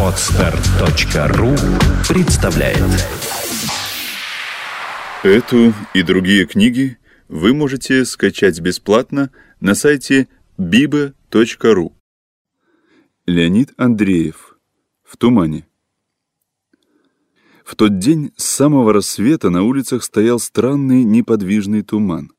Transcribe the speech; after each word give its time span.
Отстар.ру 0.00 1.54
представляет 2.08 2.82
Эту 5.22 5.72
и 5.94 6.02
другие 6.02 6.46
книги 6.46 6.98
вы 7.28 7.54
можете 7.54 8.04
скачать 8.04 8.60
бесплатно 8.60 9.30
на 9.60 9.74
сайте 9.74 10.28
biba.ru 10.58 11.92
Леонид 13.26 13.72
Андреев 13.76 14.58
«В 15.04 15.16
тумане» 15.16 15.66
В 17.64 17.76
тот 17.76 17.98
день 17.98 18.32
с 18.36 18.44
самого 18.44 18.92
рассвета 18.92 19.50
на 19.50 19.62
улицах 19.62 20.02
стоял 20.02 20.38
странный 20.38 21.04
неподвижный 21.04 21.82
туман. 21.82 22.32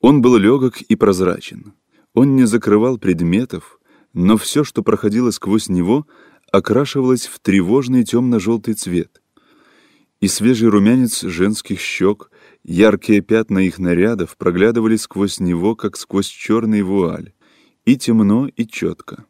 Он 0.00 0.20
был 0.20 0.36
легок 0.36 0.80
и 0.80 0.96
прозрачен. 0.96 1.74
Он 2.14 2.34
не 2.34 2.46
закрывал 2.46 2.98
предметов, 2.98 3.77
но 4.18 4.36
все, 4.36 4.64
что 4.64 4.82
проходило 4.82 5.30
сквозь 5.30 5.68
него, 5.68 6.04
окрашивалось 6.50 7.28
в 7.28 7.38
тревожный 7.38 8.02
темно-желтый 8.02 8.74
цвет. 8.74 9.22
И 10.20 10.26
свежий 10.26 10.68
румянец 10.68 11.22
женских 11.22 11.78
щек, 11.78 12.32
яркие 12.64 13.20
пятна 13.20 13.60
их 13.60 13.78
нарядов 13.78 14.36
проглядывали 14.36 14.96
сквозь 14.96 15.38
него, 15.38 15.76
как 15.76 15.96
сквозь 15.96 16.26
черный 16.26 16.82
вуаль, 16.82 17.32
и 17.84 17.96
темно, 17.96 18.48
и 18.48 18.66
четко. 18.66 19.24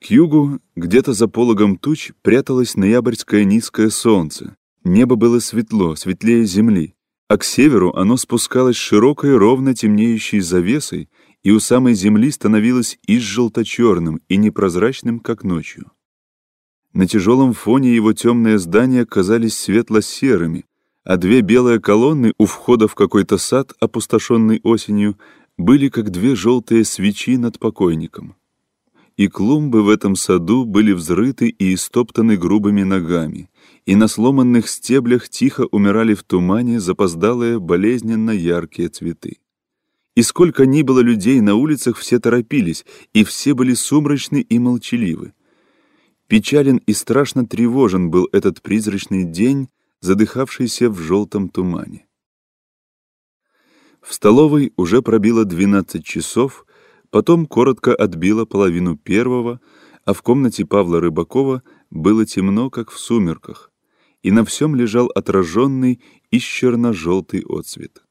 К 0.00 0.04
югу, 0.04 0.60
где-то 0.76 1.12
за 1.12 1.26
пологом 1.26 1.76
туч, 1.76 2.12
пряталось 2.22 2.76
ноябрьское 2.76 3.42
низкое 3.42 3.90
солнце. 3.90 4.54
Небо 4.84 5.16
было 5.16 5.40
светло, 5.40 5.96
светлее 5.96 6.44
земли, 6.44 6.94
а 7.26 7.36
к 7.36 7.42
северу 7.42 7.92
оно 7.94 8.16
спускалось 8.16 8.76
широкой, 8.76 9.36
ровно 9.36 9.74
темнеющей 9.74 10.38
завесой, 10.38 11.08
и 11.42 11.50
у 11.50 11.60
самой 11.60 11.94
земли 11.94 12.30
становилось 12.30 12.98
и 13.06 13.18
желто-черным, 13.18 14.20
и 14.28 14.36
непрозрачным, 14.36 15.20
как 15.20 15.44
ночью. 15.44 15.90
На 16.92 17.06
тяжелом 17.06 17.52
фоне 17.52 17.94
его 17.94 18.12
темные 18.12 18.58
здания 18.58 19.04
казались 19.04 19.56
светло-серыми, 19.56 20.64
а 21.04 21.16
две 21.16 21.40
белые 21.40 21.80
колонны 21.80 22.32
у 22.38 22.46
входа 22.46 22.88
в 22.88 22.94
какой-то 22.94 23.38
сад, 23.38 23.72
опустошенный 23.80 24.60
осенью, 24.62 25.18
были 25.56 25.88
как 25.88 26.10
две 26.10 26.34
желтые 26.34 26.84
свечи 26.84 27.36
над 27.36 27.58
покойником 27.58 28.36
и 29.18 29.26
клумбы 29.26 29.82
в 29.82 29.88
этом 29.88 30.14
саду 30.14 30.64
были 30.64 30.92
взрыты 30.92 31.48
и 31.48 31.74
истоптаны 31.74 32.36
грубыми 32.36 32.84
ногами, 32.84 33.50
и 33.84 33.96
на 33.96 34.06
сломанных 34.06 34.68
стеблях 34.68 35.28
тихо 35.28 35.66
умирали 35.72 36.14
в 36.14 36.22
тумане 36.22 36.78
запоздалые 36.78 37.58
болезненно 37.58 38.30
яркие 38.30 38.88
цветы. 38.88 39.38
И 40.18 40.22
сколько 40.22 40.66
ни 40.66 40.82
было 40.82 40.98
людей 40.98 41.40
на 41.40 41.54
улицах, 41.54 41.96
все 41.96 42.18
торопились, 42.18 42.84
и 43.12 43.22
все 43.22 43.54
были 43.54 43.72
сумрачны 43.72 44.40
и 44.40 44.58
молчаливы. 44.58 45.32
Печален 46.26 46.78
и 46.78 46.92
страшно 46.92 47.46
тревожен 47.46 48.10
был 48.10 48.28
этот 48.32 48.60
призрачный 48.60 49.22
день, 49.22 49.68
задыхавшийся 50.00 50.90
в 50.90 50.98
желтом 50.98 51.48
тумане. 51.48 52.08
В 54.02 54.12
столовой 54.12 54.72
уже 54.76 55.02
пробило 55.02 55.44
двенадцать 55.44 56.04
часов, 56.04 56.66
Потом 57.10 57.46
коротко 57.46 57.94
отбила 57.94 58.44
половину 58.44 58.96
первого, 58.96 59.60
а 60.04 60.14
в 60.14 60.22
комнате 60.22 60.66
Павла 60.66 61.00
Рыбакова 61.00 61.62
было 61.90 62.26
темно, 62.26 62.70
как 62.70 62.90
в 62.90 62.98
сумерках, 62.98 63.70
и 64.24 64.32
на 64.32 64.44
всем 64.44 64.74
лежал 64.74 65.12
отраженный 65.14 66.02
и 66.32 66.40
черно-желтый 66.40 67.44
отцвет. 67.48 68.02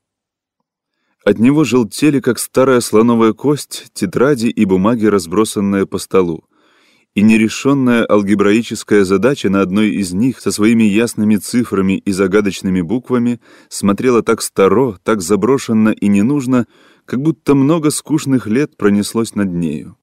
От 1.27 1.39
него 1.39 1.65
желтели, 1.65 2.21
как 2.21 2.39
старая 2.39 2.79
слоновая 2.79 3.33
кость, 3.33 3.87
тетради 3.93 4.47
и 4.47 4.63
бумаги, 4.63 5.07
разбросанные 5.07 5.85
по 5.85 5.97
столу, 5.97 6.45
и 7.15 7.21
нерешенная 7.21 8.05
алгебраическая 8.09 9.03
задача 9.03 9.49
на 9.49 9.59
одной 9.59 9.89
из 9.89 10.13
них 10.13 10.39
со 10.39 10.53
своими 10.53 10.83
ясными 10.83 11.35
цифрами 11.35 11.97
и 11.97 12.13
загадочными 12.13 12.79
буквами 12.79 13.41
смотрела 13.67 14.23
так 14.23 14.41
старо, 14.41 14.99
так 15.03 15.21
заброшенно 15.21 15.89
и 15.89 16.07
ненужно, 16.07 16.65
как 17.03 17.21
будто 17.21 17.55
много 17.55 17.91
скучных 17.91 18.47
лет 18.47 18.77
пронеслось 18.77 19.35
над 19.35 19.49
нею. 19.49 19.97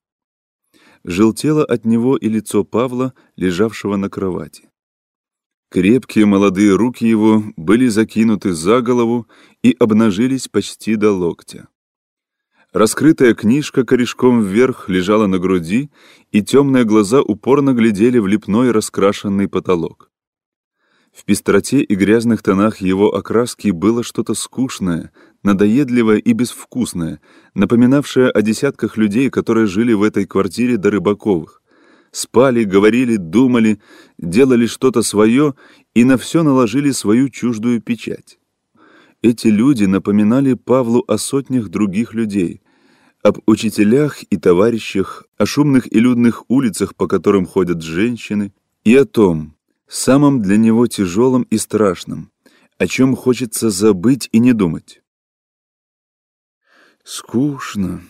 Желтело 1.03 1.65
от 1.65 1.85
него 1.85 2.17
и 2.17 2.29
лицо 2.29 2.63
Павла, 2.63 3.15
лежавшего 3.35 3.95
на 3.95 4.11
кровати. 4.11 4.69
Крепкие 5.75 6.25
молодые 6.25 6.75
руки 6.75 7.05
его 7.05 7.43
были 7.57 7.87
закинуты 7.87 8.53
за 8.53 8.81
голову 8.81 9.27
и 9.65 9.75
обнажились 9.79 10.47
почти 10.47 10.95
до 10.95 11.11
локтя. 11.11 11.69
Раскрытая 12.71 13.33
книжка 13.33 13.83
корешком 13.83 14.43
вверх 14.43 14.89
лежала 14.89 15.25
на 15.25 15.39
груди, 15.39 15.89
и 16.31 16.43
темные 16.43 16.83
глаза 16.83 17.23
упорно 17.23 17.73
глядели 17.73 18.19
в 18.19 18.27
лепной 18.27 18.69
раскрашенный 18.69 19.47
потолок. 19.47 20.11
В 21.11 21.25
пестроте 21.25 21.81
и 21.81 21.95
грязных 21.95 22.43
тонах 22.43 22.77
его 22.77 23.15
окраски 23.15 23.71
было 23.71 24.03
что-то 24.03 24.35
скучное, 24.35 25.11
надоедливое 25.41 26.17
и 26.17 26.33
безвкусное, 26.33 27.19
напоминавшее 27.55 28.29
о 28.29 28.43
десятках 28.43 28.97
людей, 28.97 29.31
которые 29.31 29.65
жили 29.65 29.93
в 29.93 30.03
этой 30.03 30.27
квартире 30.27 30.77
до 30.77 30.91
Рыбаковых. 30.91 31.63
Спали, 32.11 32.65
говорили, 32.65 33.15
думали, 33.15 33.81
делали 34.19 34.67
что-то 34.67 35.01
свое 35.01 35.55
и 35.95 36.03
на 36.03 36.19
все 36.19 36.43
наложили 36.43 36.91
свою 36.91 37.29
чуждую 37.29 37.81
печать. 37.81 38.37
Эти 39.25 39.47
люди 39.47 39.85
напоминали 39.85 40.53
Павлу 40.53 41.03
о 41.07 41.17
сотнях 41.17 41.69
других 41.69 42.13
людей, 42.13 42.61
об 43.23 43.39
учителях 43.47 44.21
и 44.21 44.37
товарищах, 44.37 45.25
о 45.39 45.47
шумных 45.47 45.91
и 45.91 45.99
людных 45.99 46.43
улицах, 46.47 46.93
по 46.93 47.07
которым 47.07 47.47
ходят 47.47 47.81
женщины, 47.81 48.53
и 48.83 48.95
о 48.95 49.03
том, 49.05 49.55
самом 49.87 50.43
для 50.43 50.57
него 50.57 50.85
тяжелом 50.85 51.41
и 51.49 51.57
страшном, 51.57 52.29
о 52.77 52.85
чем 52.85 53.15
хочется 53.15 53.71
забыть 53.71 54.29
и 54.31 54.37
не 54.37 54.53
думать. 54.53 55.01
«Скучно, 57.03 58.03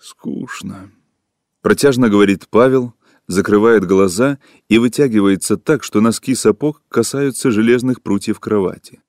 скучно»,— 0.00 0.90
протяжно 1.60 2.08
говорит 2.08 2.48
Павел, 2.48 2.94
закрывает 3.26 3.84
глаза 3.84 4.38
и 4.70 4.78
вытягивается 4.78 5.58
так, 5.58 5.84
что 5.84 6.00
носки 6.00 6.34
сапог 6.34 6.82
касаются 6.88 7.50
железных 7.50 8.00
прутьев 8.00 8.40
кровати. 8.40 9.02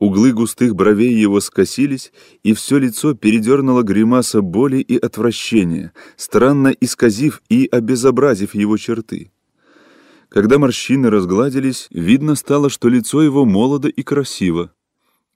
Углы 0.00 0.32
густых 0.32 0.74
бровей 0.74 1.14
его 1.14 1.40
скосились, 1.40 2.10
и 2.42 2.54
все 2.54 2.78
лицо 2.78 3.12
передернуло 3.12 3.82
гримаса 3.82 4.40
боли 4.40 4.78
и 4.78 4.96
отвращения, 4.96 5.92
странно 6.16 6.68
исказив 6.68 7.42
и 7.50 7.68
обезобразив 7.70 8.54
его 8.54 8.78
черты. 8.78 9.30
Когда 10.30 10.58
морщины 10.58 11.10
разгладились, 11.10 11.86
видно 11.90 12.34
стало, 12.34 12.70
что 12.70 12.88
лицо 12.88 13.22
его 13.22 13.44
молодо 13.44 13.88
и 13.88 14.02
красиво. 14.02 14.72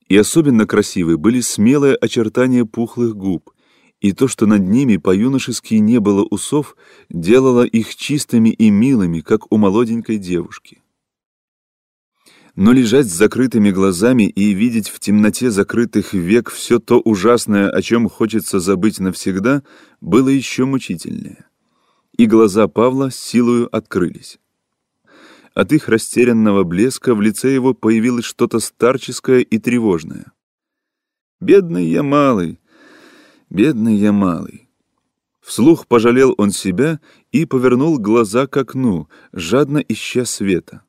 И 0.09 0.17
особенно 0.17 0.67
красивы 0.67 1.19
были 1.19 1.41
смелые 1.41 1.95
очертания 1.95 2.65
пухлых 2.65 3.15
губ, 3.15 3.51
и 4.01 4.13
то, 4.13 4.29
что 4.29 4.47
над 4.47 4.63
ними 4.63 4.97
по-юношески 4.97 5.75
не 5.75 6.01
было 6.01 6.23
усов, 6.23 6.75
делало 7.11 7.67
их 7.67 7.95
чистыми 7.97 8.49
и 8.49 8.71
милыми, 8.71 9.21
как 9.21 9.53
у 9.53 9.59
молоденькой 9.59 10.17
девушки. 10.17 10.84
Но 12.57 12.73
лежать 12.73 13.07
с 13.07 13.13
закрытыми 13.13 13.73
глазами 13.73 14.25
и 14.25 14.55
видеть 14.55 14.89
в 14.89 15.01
темноте 15.01 15.51
закрытых 15.51 16.15
век 16.15 16.51
все 16.51 16.79
то 16.79 17.01
ужасное, 17.01 17.69
о 17.69 17.83
чем 17.83 18.09
хочется 18.09 18.61
забыть 18.61 19.01
навсегда, 19.01 19.65
было 20.01 20.29
еще 20.29 20.65
мучительнее. 20.65 21.47
И 22.17 22.27
глаза 22.27 22.69
Павла 22.69 23.11
силою 23.11 23.75
открылись. 23.75 24.39
От 25.53 25.73
их 25.73 25.89
растерянного 25.89 26.63
блеска 26.63 27.15
в 27.17 27.21
лице 27.21 27.53
его 27.53 27.75
появилось 27.75 28.25
что-то 28.25 28.61
старческое 28.61 29.41
и 29.41 29.59
тревожное. 29.59 30.27
«Бедный 31.41 31.87
я 31.87 32.05
малый, 32.05 32.61
бедный 33.51 33.97
я 33.97 34.13
малый». 34.13 34.69
Вслух 35.41 35.89
пожалел 35.89 36.35
он 36.39 36.53
себя 36.53 37.01
и 37.33 37.47
повернул 37.47 37.99
глаза 37.99 38.47
к 38.47 38.57
окну, 38.57 39.09
жадно 39.33 39.79
ища 39.79 40.25
света. 40.25 40.84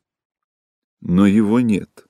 Но 1.00 1.26
его 1.26 1.60
нет, 1.60 2.06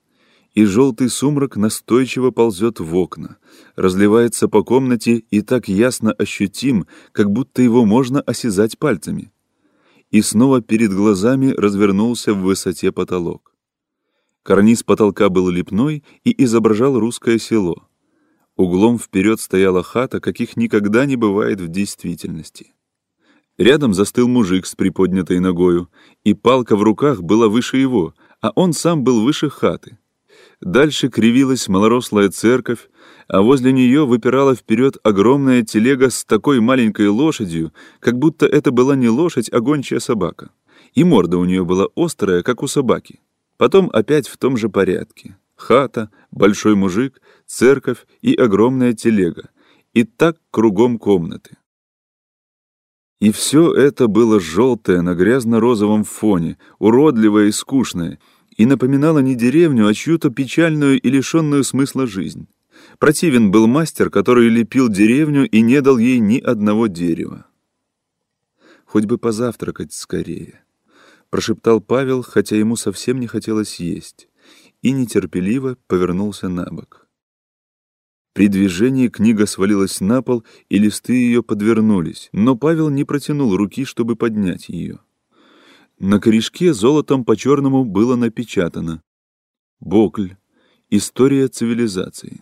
и 0.53 0.65
желтый 0.65 1.09
сумрак 1.09 1.57
настойчиво 1.57 2.31
ползет 2.31 2.79
в 2.79 2.95
окна, 2.95 3.37
разливается 3.75 4.47
по 4.47 4.63
комнате 4.63 5.23
и 5.29 5.41
так 5.41 5.67
ясно 5.67 6.11
ощутим, 6.11 6.87
как 7.11 7.31
будто 7.31 7.61
его 7.61 7.85
можно 7.85 8.21
осязать 8.21 8.77
пальцами 8.77 9.31
и 10.11 10.21
снова 10.21 10.61
перед 10.61 10.93
глазами 10.93 11.51
развернулся 11.51 12.33
в 12.33 12.41
высоте 12.41 12.91
потолок. 12.91 13.53
Карниз 14.43 14.83
потолка 14.83 15.29
был 15.29 15.49
лепной 15.49 16.03
и 16.23 16.43
изображал 16.43 16.97
русское 16.97 17.37
село. 17.37 17.87
Углом 18.55 18.97
вперед 18.97 19.39
стояла 19.39 19.83
хата, 19.83 20.19
каких 20.19 20.55
никогда 20.55 21.05
не 21.05 21.15
бывает 21.15 21.59
в 21.59 21.67
действительности. 21.67 22.73
Рядом 23.57 23.93
застыл 23.93 24.27
мужик 24.27 24.65
с 24.65 24.75
приподнятой 24.75 25.39
ногою, 25.39 25.89
и 26.23 26.33
палка 26.33 26.75
в 26.75 26.83
руках 26.83 27.21
была 27.21 27.49
выше 27.49 27.77
его, 27.77 28.13
а 28.41 28.51
он 28.55 28.73
сам 28.73 29.03
был 29.03 29.23
выше 29.23 29.49
хаты. 29.49 29.97
Дальше 30.61 31.09
кривилась 31.09 31.67
малорослая 31.67 32.29
церковь, 32.29 32.89
а 33.27 33.41
возле 33.41 33.71
нее 33.71 34.05
выпирала 34.05 34.55
вперед 34.55 34.97
огромная 35.03 35.63
телега 35.63 36.09
с 36.09 36.23
такой 36.23 36.59
маленькой 36.59 37.09
лошадью, 37.09 37.73
как 37.99 38.17
будто 38.17 38.45
это 38.45 38.71
была 38.71 38.95
не 38.95 39.09
лошадь, 39.09 39.51
а 39.51 39.59
гончая 39.59 39.99
собака. 39.99 40.51
И 40.93 41.03
морда 41.03 41.37
у 41.37 41.45
нее 41.45 41.65
была 41.65 41.87
острая, 41.95 42.41
как 42.41 42.63
у 42.63 42.67
собаки. 42.67 43.19
Потом 43.57 43.89
опять 43.91 44.27
в 44.27 44.37
том 44.37 44.57
же 44.57 44.69
порядке. 44.69 45.37
Хата, 45.55 46.09
большой 46.31 46.75
мужик, 46.75 47.21
церковь 47.45 48.05
и 48.21 48.33
огромная 48.35 48.93
телега. 48.93 49.49
И 49.93 50.03
так 50.03 50.37
кругом 50.51 50.99
комнаты. 50.99 51.56
И 53.19 53.31
все 53.31 53.73
это 53.73 54.07
было 54.07 54.39
желтое 54.39 55.01
на 55.01 55.15
грязно-розовом 55.15 56.03
фоне, 56.03 56.57
уродливое 56.77 57.47
и 57.47 57.51
скучное, 57.51 58.19
и 58.55 58.65
напоминало 58.65 59.19
не 59.19 59.35
деревню, 59.35 59.87
а 59.87 59.93
чью-то 59.93 60.29
печальную 60.29 60.99
и 60.99 61.09
лишенную 61.09 61.63
смысла 61.63 62.05
жизнь. 62.05 62.47
Противен 62.99 63.49
был 63.49 63.67
мастер, 63.67 64.11
который 64.11 64.49
лепил 64.49 64.87
деревню 64.87 65.49
и 65.49 65.61
не 65.61 65.81
дал 65.81 65.97
ей 65.97 66.19
ни 66.19 66.39
одного 66.39 66.87
дерева. 66.87 67.47
«Хоть 68.85 69.05
бы 69.05 69.17
позавтракать 69.17 69.93
скорее»,— 69.93 70.61
прошептал 71.29 71.81
Павел, 71.81 72.21
хотя 72.21 72.55
ему 72.55 72.75
совсем 72.75 73.19
не 73.19 73.27
хотелось 73.27 73.79
есть, 73.79 74.29
и 74.81 74.91
нетерпеливо 74.91 75.77
повернулся 75.87 76.49
на 76.49 76.65
бок. 76.65 77.06
При 78.37 78.49
движении 78.49 79.07
книга 79.07 79.47
свалилась 79.47 79.99
на 79.99 80.21
пол, 80.21 80.43
и 80.69 80.77
листы 80.77 81.13
ее 81.13 81.41
подвернулись, 81.41 82.29
но 82.33 82.55
Павел 82.55 82.89
не 82.89 83.03
протянул 83.03 83.57
руки, 83.57 83.83
чтобы 83.83 84.15
поднять 84.15 84.69
ее. 84.69 84.99
На 85.97 86.19
корешке 86.19 86.71
золотом 86.71 87.25
по-черному 87.25 87.83
было 87.83 88.15
напечатано 88.15 89.01
«Бокль. 89.79 90.33
История 90.91 91.47
цивилизации». 91.47 92.41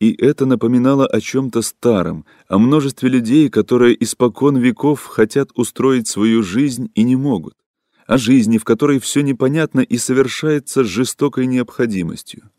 И 0.00 0.14
это 0.14 0.46
напоминало 0.46 1.06
о 1.06 1.20
чем-то 1.20 1.60
старом, 1.60 2.24
о 2.48 2.56
множестве 2.56 3.10
людей, 3.10 3.50
которые 3.50 4.02
испокон 4.02 4.56
веков 4.56 5.04
хотят 5.04 5.50
устроить 5.56 6.08
свою 6.08 6.42
жизнь 6.42 6.90
и 6.94 7.02
не 7.02 7.16
могут, 7.16 7.52
о 8.06 8.16
жизни, 8.16 8.56
в 8.56 8.64
которой 8.64 8.98
все 9.00 9.20
непонятно 9.20 9.80
и 9.80 9.98
совершается 9.98 10.84
с 10.84 10.86
жестокой 10.86 11.44
необходимостью, 11.44 12.50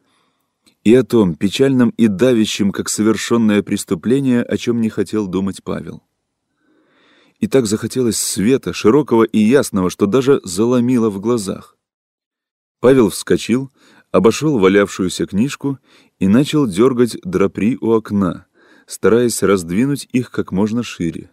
и 0.88 0.96
о 0.96 1.04
том 1.04 1.36
печальном 1.36 1.90
и 1.98 2.08
давящем, 2.08 2.72
как 2.72 2.88
совершенное 2.88 3.62
преступление, 3.62 4.42
о 4.42 4.56
чем 4.56 4.80
не 4.80 4.88
хотел 4.88 5.28
думать 5.28 5.62
Павел. 5.62 6.02
И 7.42 7.48
так 7.48 7.66
захотелось 7.66 8.16
света, 8.16 8.72
широкого 8.72 9.24
и 9.24 9.38
ясного, 9.38 9.90
что 9.90 10.06
даже 10.06 10.40
заломило 10.46 11.10
в 11.10 11.20
глазах. 11.20 11.76
Павел 12.80 13.10
вскочил, 13.10 13.70
обошел 14.14 14.60
валявшуюся 14.60 15.26
книжку 15.26 15.78
и 16.20 16.30
начал 16.30 16.66
дергать 16.66 17.18
драпри 17.22 17.78
у 17.82 17.92
окна, 17.92 18.46
стараясь 18.86 19.44
раздвинуть 19.44 20.08
их 20.14 20.32
как 20.32 20.54
можно 20.54 20.84
шире. 20.84 21.32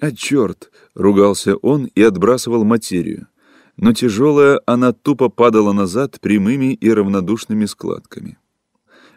«А 0.00 0.12
черт!»— 0.12 0.72
ругался 0.94 1.56
он 1.56 1.90
и 1.94 2.00
отбрасывал 2.00 2.64
материю. 2.64 3.26
Но 3.76 3.92
тяжелая 3.92 4.60
она 4.66 4.92
тупо 4.92 5.28
падала 5.28 5.72
назад 5.72 6.20
прямыми 6.20 6.74
и 6.74 6.90
равнодушными 6.90 7.64
складками. 7.64 8.38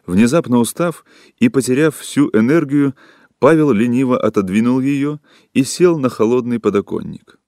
Внезапно 0.06 0.60
устав 0.60 1.04
и 1.40 1.50
потеряв 1.50 1.96
всю 1.98 2.30
энергию, 2.30 2.96
Павел 3.40 3.72
лениво 3.72 4.20
отодвинул 4.20 4.80
ее 4.80 5.20
и 5.54 5.64
сел 5.64 5.98
на 6.00 6.10
холодный 6.10 6.60
подоконник. 6.60 7.40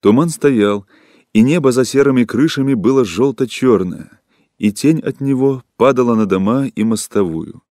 Туман 0.00 0.28
стоял, 0.28 0.86
и 1.32 1.42
небо 1.42 1.72
за 1.72 1.84
серыми 1.84 2.24
крышами 2.24 2.74
было 2.74 3.04
желто-черное, 3.04 4.20
и 4.58 4.72
тень 4.72 5.00
от 5.00 5.20
него 5.20 5.64
падала 5.76 6.14
на 6.14 6.26
дома 6.26 6.66
и 6.66 6.84
мостовую. 6.84 7.62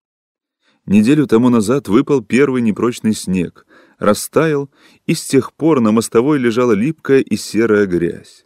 Неделю 0.86 1.26
тому 1.26 1.48
назад 1.48 1.88
выпал 1.88 2.22
первый 2.22 2.60
непрочный 2.60 3.14
снег, 3.14 3.66
растаял, 3.98 4.70
и 5.06 5.14
с 5.14 5.24
тех 5.24 5.52
пор 5.52 5.80
на 5.80 5.92
мостовой 5.92 6.38
лежала 6.38 6.72
липкая 6.72 7.20
и 7.20 7.36
серая 7.36 7.86
грязь. 7.86 8.44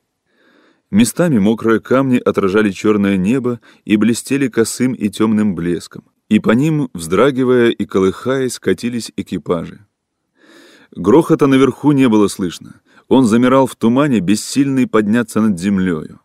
Местами 0.90 1.38
мокрые 1.38 1.80
камни 1.80 2.16
отражали 2.16 2.70
черное 2.70 3.16
небо 3.16 3.60
и 3.84 3.96
блестели 3.96 4.48
косым 4.48 4.94
и 4.94 5.10
темным 5.10 5.54
блеском, 5.54 6.04
и 6.28 6.40
по 6.40 6.50
ним, 6.52 6.88
вздрагивая 6.94 7.70
и 7.70 7.84
колыхаясь, 7.84 8.58
катились 8.58 9.12
экипажи. 9.16 9.86
Грохота 10.92 11.46
наверху 11.46 11.92
не 11.92 12.08
было 12.08 12.28
слышно, 12.28 12.80
он 13.08 13.26
замирал 13.26 13.66
в 13.66 13.76
тумане, 13.76 14.20
бессильный 14.20 14.86
подняться 14.86 15.40
над 15.40 15.58
землею. 15.58 16.20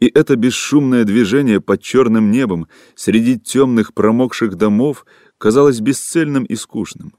И 0.00 0.06
это 0.06 0.36
бесшумное 0.36 1.04
движение 1.04 1.60
под 1.60 1.80
черным 1.80 2.30
небом 2.30 2.68
среди 2.94 3.38
темных 3.38 3.94
промокших 3.94 4.56
домов 4.56 5.06
казалось 5.38 5.80
бесцельным 5.80 6.44
и 6.44 6.56
скучным. 6.56 7.14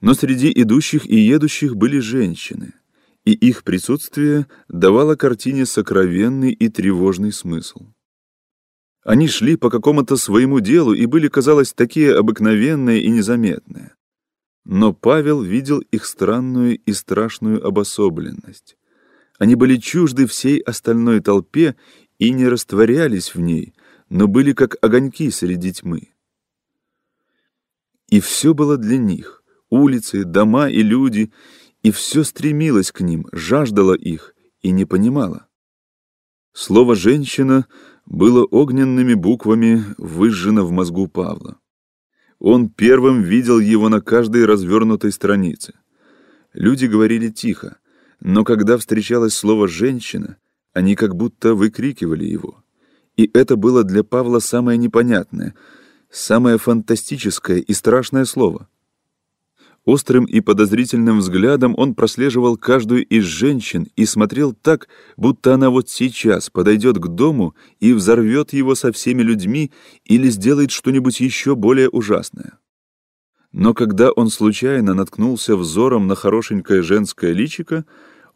Но 0.00 0.14
среди 0.14 0.50
идущих 0.54 1.06
и 1.06 1.16
едущих 1.16 1.76
были 1.76 1.98
женщины, 1.98 2.74
и 3.24 3.32
их 3.32 3.64
присутствие 3.64 4.46
давало 4.68 5.16
картине 5.16 5.66
сокровенный 5.66 6.52
и 6.52 6.68
тревожный 6.68 7.32
смысл. 7.32 7.86
Они 9.02 9.28
шли 9.28 9.56
по 9.56 9.70
какому-то 9.70 10.16
своему 10.16 10.60
делу 10.60 10.94
и 10.94 11.06
были, 11.06 11.28
казалось, 11.28 11.72
такие 11.72 12.14
обыкновенные 12.16 13.02
и 13.02 13.10
незаметные. 13.10 13.94
Но 14.64 14.94
Павел 14.94 15.42
видел 15.42 15.80
их 15.80 16.06
странную 16.06 16.78
и 16.78 16.92
страшную 16.92 17.66
обособленность. 17.66 18.76
Они 19.38 19.56
были 19.56 19.76
чужды 19.76 20.26
всей 20.26 20.58
остальной 20.60 21.20
толпе 21.20 21.76
и 22.18 22.30
не 22.30 22.48
растворялись 22.48 23.34
в 23.34 23.40
ней, 23.40 23.74
но 24.08 24.26
были 24.26 24.52
как 24.52 24.76
огоньки 24.82 25.30
среди 25.30 25.72
тьмы. 25.72 26.14
И 28.08 28.20
все 28.20 28.54
было 28.54 28.78
для 28.78 28.96
них— 28.96 29.42
улицы, 29.70 30.24
дома 30.24 30.68
и 30.68 30.82
люди, 30.82 31.32
и 31.82 31.90
все 31.90 32.24
стремилось 32.24 32.92
к 32.92 33.00
ним, 33.00 33.26
жаждало 33.32 33.94
их 33.94 34.34
и 34.62 34.70
не 34.70 34.84
понимало. 34.84 35.46
Слово 36.52 36.94
«женщина» 36.94 37.66
было 38.06 38.44
огненными 38.44 39.14
буквами 39.14 39.84
выжжено 39.98 40.64
в 40.64 40.70
мозгу 40.70 41.08
Павла. 41.08 41.58
Он 42.38 42.68
первым 42.68 43.22
видел 43.22 43.58
его 43.58 43.88
на 43.88 44.00
каждой 44.00 44.44
развернутой 44.44 45.12
странице. 45.12 45.74
Люди 46.52 46.86
говорили 46.86 47.28
тихо, 47.28 47.78
но 48.20 48.44
когда 48.44 48.78
встречалось 48.78 49.34
слово 49.34 49.66
«женщина», 49.68 50.36
они 50.72 50.96
как 50.96 51.14
будто 51.16 51.54
выкрикивали 51.54 52.24
его. 52.24 52.62
И 53.16 53.30
это 53.32 53.56
было 53.56 53.84
для 53.84 54.04
Павла 54.04 54.40
самое 54.40 54.76
непонятное, 54.76 55.54
самое 56.10 56.58
фантастическое 56.58 57.58
и 57.58 57.72
страшное 57.72 58.24
слово. 58.24 58.68
Острым 59.84 60.24
и 60.24 60.40
подозрительным 60.40 61.18
взглядом 61.18 61.74
он 61.76 61.94
прослеживал 61.94 62.56
каждую 62.56 63.04
из 63.04 63.24
женщин 63.24 63.86
и 63.96 64.06
смотрел 64.06 64.54
так, 64.54 64.88
будто 65.18 65.52
она 65.54 65.68
вот 65.68 65.90
сейчас 65.90 66.48
подойдет 66.48 66.98
к 66.98 67.06
дому 67.08 67.54
и 67.80 67.92
взорвет 67.92 68.54
его 68.54 68.74
со 68.74 68.92
всеми 68.92 69.22
людьми 69.22 69.70
или 70.04 70.30
сделает 70.30 70.70
что-нибудь 70.70 71.20
еще 71.20 71.54
более 71.54 71.90
ужасное. 71.90 72.58
Но 73.52 73.74
когда 73.74 74.10
он 74.10 74.30
случайно 74.30 74.94
наткнулся 74.94 75.54
взором 75.54 76.06
на 76.06 76.14
хорошенькое 76.14 76.82
женское 76.82 77.32
личико, 77.32 77.84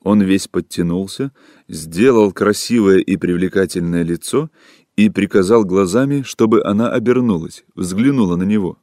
он 0.02 0.20
весь 0.20 0.49
подтянулся, 0.49 1.32
сделал 1.66 2.30
красивое 2.30 2.99
и 2.99 3.16
привлекательное 3.16 4.02
лицо 4.02 4.50
и 4.96 5.08
приказал 5.08 5.64
глазами, 5.64 6.23
чтобы 6.23 6.62
она 6.62 6.90
обернулась, 6.90 7.64
взглянула 7.75 8.37
на 8.37 8.44
него. 8.44 8.78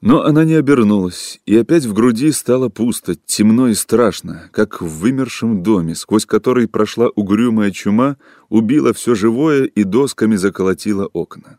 Но 0.00 0.22
она 0.22 0.44
не 0.44 0.54
обернулась, 0.54 1.40
и 1.44 1.56
опять 1.58 1.84
в 1.84 1.92
груди 1.92 2.32
стало 2.32 2.70
пусто, 2.70 3.14
темно 3.14 3.68
и 3.68 3.74
страшно, 3.74 4.48
как 4.50 4.80
в 4.80 4.86
вымершем 4.86 5.62
доме, 5.62 5.94
сквозь 5.94 6.24
который 6.24 6.68
прошла 6.68 7.08
угрюмая 7.08 7.70
чума, 7.70 8.16
убила 8.48 8.94
все 8.94 9.14
живое 9.14 9.64
и 9.64 9.84
досками 9.84 10.36
заколотила 10.36 11.06
окна. 11.06 11.58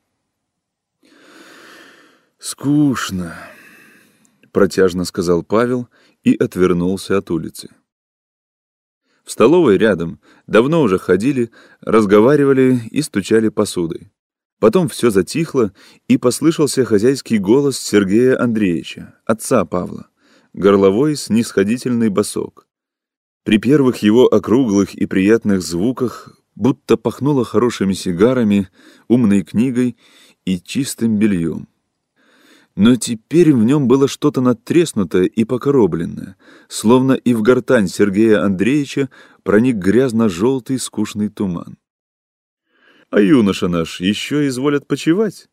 «Скучно»,— 2.40 3.36
протяжно 4.52 5.06
сказал 5.06 5.44
Павел 5.44 5.88
и 6.24 6.36
отвернулся 6.36 7.20
от 7.20 7.30
улицы. 7.30 7.70
В 9.24 9.32
столовой 9.32 9.78
рядом 9.78 10.20
давно 10.48 10.82
уже 10.82 10.98
ходили, 10.98 11.52
разговаривали 11.82 12.82
и 12.90 13.04
стучали 13.04 13.50
посудой. 13.50 14.12
Потом 14.62 14.88
все 14.90 15.10
затихло, 15.10 15.74
и 16.08 16.18
послышался 16.18 16.86
хозяйский 16.86 17.40
голос 17.40 17.80
Сергея 17.80 18.40
Андреевича, 18.40 19.16
отца 19.26 19.66
Павла, 19.66 20.10
горловой 20.54 21.16
снисходительный 21.16 22.10
босок. 22.10 22.68
При 23.44 23.58
первых 23.58 24.04
его 24.04 24.28
округлых 24.28 24.94
и 24.94 25.08
приятных 25.08 25.64
звуках 25.64 26.38
будто 26.54 26.96
пахнуло 26.96 27.44
хорошими 27.44 27.94
сигарами, 27.94 28.70
умной 29.08 29.42
книгой 29.42 29.98
и 30.46 30.60
чистым 30.60 31.18
бельем. 31.18 31.68
Но 32.76 32.96
теперь 32.98 33.54
в 33.54 33.64
нем 33.64 33.88
было 33.88 34.08
что-то 34.08 34.42
надтреснутое 34.42 35.24
и 35.24 35.44
покоробленное, 35.44 36.36
словно 36.68 37.14
и 37.14 37.34
в 37.34 37.42
гортань 37.42 37.88
Сергея 37.88 38.44
Андреевича 38.44 39.10
проник 39.42 39.78
грязно-желтый 39.78 40.78
скучный 40.78 41.30
туман. 41.30 41.78
А 43.12 43.20
юноша 43.20 43.68
наш 43.68 44.00
еще 44.00 44.48
изволят 44.48 44.88
почевать? 44.88 45.50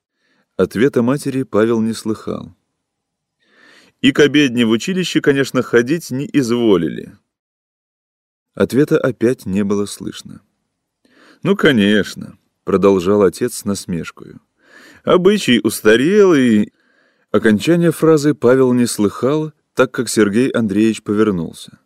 Ответа 0.56 1.02
матери 1.02 1.42
Павел 1.42 1.80
не 1.80 1.92
слыхал. 1.92 2.54
И 4.00 4.12
к 4.12 4.20
обедне 4.20 4.64
в 4.64 4.70
училище, 4.70 5.20
конечно, 5.20 5.62
ходить 5.62 6.12
не 6.12 6.30
изволили. 6.32 7.18
Ответа 8.54 8.96
опять 8.96 9.44
не 9.44 9.64
было 9.64 9.86
слышно. 9.86 10.40
«Ну, 11.42 11.56
конечно»,— 11.56 12.38
продолжал 12.64 13.22
отец 13.22 13.56
с 13.56 13.64
насмешкою. 13.64 14.40
«Обычай 15.02 15.60
устарелый...» 15.62 16.72
Окончание 17.32 17.90
фразы 17.90 18.34
Павел 18.34 18.72
не 18.72 18.86
слыхал, 18.86 19.52
так 19.74 19.90
как 19.90 20.08
Сергей 20.08 20.48
Андреевич 20.48 21.02
повернулся. 21.02 21.78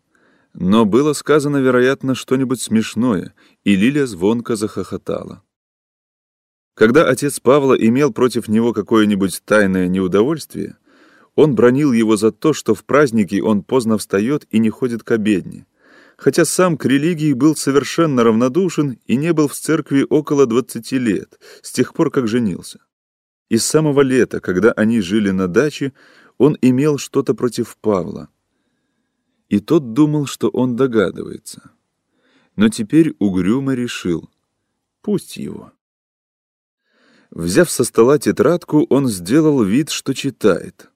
Но 0.53 0.85
было 0.85 1.15
сказано, 1.15 1.57
вероятно, 1.57 2.15
что-нибудь 2.15 2.61
смешное, 2.61 3.35
и 3.65 3.75
Лиля 3.75 4.07
звонко 4.07 4.55
захохотала. 4.55 5.43
Когда 6.75 7.09
отец 7.09 7.39
Павла 7.39 7.75
имел 7.75 8.13
против 8.13 8.49
него 8.49 8.73
какое-нибудь 8.73 9.43
тайное 9.45 9.89
неудовольствие, 9.89 10.77
он 11.35 11.55
бронил 11.55 11.93
его 11.93 12.17
за 12.17 12.33
то, 12.33 12.53
что 12.53 12.75
в 12.75 12.85
праздники 12.85 13.41
он 13.41 13.63
поздно 13.63 13.99
встает 13.99 14.47
и 14.51 14.59
не 14.59 14.71
ходит 14.71 15.03
к 15.03 15.11
обедне, 15.11 15.67
хотя 16.17 16.45
сам 16.45 16.77
к 16.77 16.85
религии 16.87 17.33
был 17.33 17.57
совершенно 17.57 18.25
равнодушен 18.25 18.99
и 19.07 19.17
не 19.17 19.33
был 19.33 19.49
в 19.49 19.55
церкви 19.55 20.07
около 20.09 20.47
20 20.47 20.93
лет, 20.93 21.39
с 21.63 21.73
тех 21.73 21.95
пор, 21.95 22.11
как 22.11 22.29
женился. 22.29 22.81
И 23.49 23.59
с 23.59 23.65
самого 23.65 24.01
лета, 24.01 24.41
когда 24.41 24.73
они 24.73 25.01
жили 25.01 25.31
на 25.31 25.49
даче, 25.49 25.93
он 26.39 26.57
имел 26.63 26.97
что-то 26.97 27.35
против 27.35 27.77
Павла. 27.81 28.29
И 29.51 29.61
тот 29.61 29.93
думал, 29.93 30.27
что 30.27 30.49
он 30.49 30.77
догадывается. 30.77 31.71
Но 32.57 32.71
теперь 32.71 33.15
угрюмо 33.19 33.75
решил— 33.75 34.31
пусть 35.03 35.37
его. 35.37 35.73
Взяв 37.35 37.71
со 37.71 37.85
стола 37.85 38.19
тетрадку, 38.19 38.87
он 38.91 39.09
сделал 39.09 39.63
вид, 39.63 39.89
что 39.89 40.13
читает. 40.13 40.91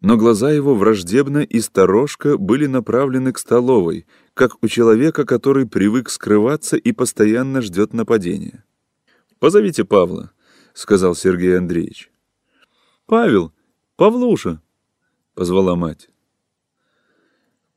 Но 0.00 0.16
глаза 0.16 0.50
его 0.50 0.74
враждебно 0.74 1.38
и 1.38 1.60
сторожко 1.60 2.36
были 2.36 2.66
направлены 2.66 3.32
к 3.32 3.38
столовой, 3.38 4.04
как 4.34 4.62
у 4.62 4.66
человека, 4.66 5.24
который 5.24 5.66
привык 5.66 6.10
скрываться 6.10 6.76
и 6.76 6.90
постоянно 6.90 7.62
ждет 7.62 7.92
нападения. 7.92 8.64
«Позовите 9.38 9.84
Павла»,— 9.84 10.32
сказал 10.74 11.14
Сергей 11.14 11.56
Андреевич. 11.56 12.10
«Павел! 13.06 13.52
Павлуша!»— 13.94 14.60
позвала 15.34 15.76
мать. 15.76 16.10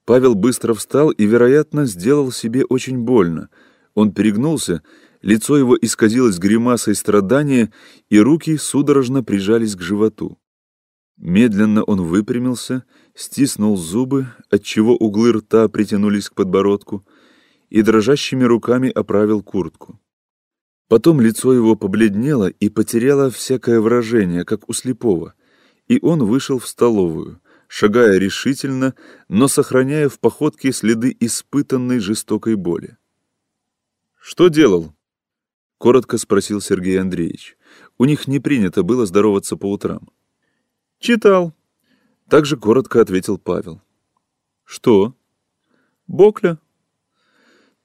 Павел 0.05 0.33
быстро 0.33 0.73
встал 0.73 1.11
и, 1.11 1.25
вероятно, 1.25 1.85
сделал 1.85 2.31
себе 2.31 2.65
очень 2.65 2.97
больно. 2.97 3.49
Он 3.93 4.11
перегнулся 4.11 4.81
лицо 5.21 5.57
его 5.57 5.77
исказилось 5.79 6.39
гримасой 6.39 6.95
страдания, 6.95 7.71
и 8.09 8.19
руки 8.19 8.57
судорожно 8.57 9.23
прижались 9.23 9.75
к 9.75 9.81
животу. 9.81 10.37
Медленно 11.17 11.83
он 11.83 12.01
выпрямился, 12.01 12.83
стиснул 13.13 13.77
зубы, 13.77 14.27
отчего 14.49 14.95
углы 14.95 15.33
рта 15.33 15.67
притянулись 15.67 16.29
к 16.29 16.33
подбородку, 16.33 17.05
и 17.69 17.83
дрожащими 17.83 18.43
руками 18.43 18.89
оправил 18.89 19.43
куртку. 19.43 19.99
Потом 20.87 21.21
лицо 21.21 21.53
его 21.53 21.75
побледнело 21.75 22.49
и 22.49 22.69
потеряло 22.69 23.29
всякое 23.29 23.79
выражение, 23.79 24.43
как 24.43 24.67
у 24.67 24.73
слепого, 24.73 25.35
и 25.87 25.99
он 26.01 26.25
вышел 26.25 26.59
в 26.59 26.67
столовую, 26.67 27.39
шагая 27.67 28.17
решительно, 28.17 28.93
но 29.29 29.47
сохраняя 29.47 30.09
в 30.09 30.19
походке 30.19 30.73
следы 30.73 31.15
испытанной 31.19 31.99
жестокой 31.99 32.55
боли. 32.55 32.97
«Что 34.19 34.49
делал?» 34.49 34.93
Коротко 35.81 36.19
спросил 36.19 36.61
Сергей 36.61 37.01
Андреевич. 37.01 37.57
У 37.97 38.05
них 38.05 38.27
не 38.27 38.39
принято 38.39 38.83
было 38.83 39.07
здороваться 39.07 39.57
по 39.57 39.65
утрам. 39.65 40.11
Читал. 40.99 41.55
Также 42.29 42.55
коротко 42.55 43.01
ответил 43.01 43.39
Павел. 43.39 43.81
Что? 44.63 45.15
Бокля. 46.05 46.59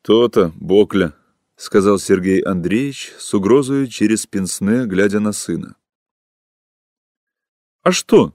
То-то, 0.02 0.52
Бокля, 0.56 1.14
сказал 1.56 1.98
Сергей 1.98 2.42
Андреевич 2.42 3.14
с 3.16 3.32
угрозой 3.32 3.86
через 3.86 4.26
пенсне, 4.26 4.84
глядя 4.84 5.18
на 5.18 5.32
сына. 5.32 5.76
А 7.82 7.92
что? 7.92 8.34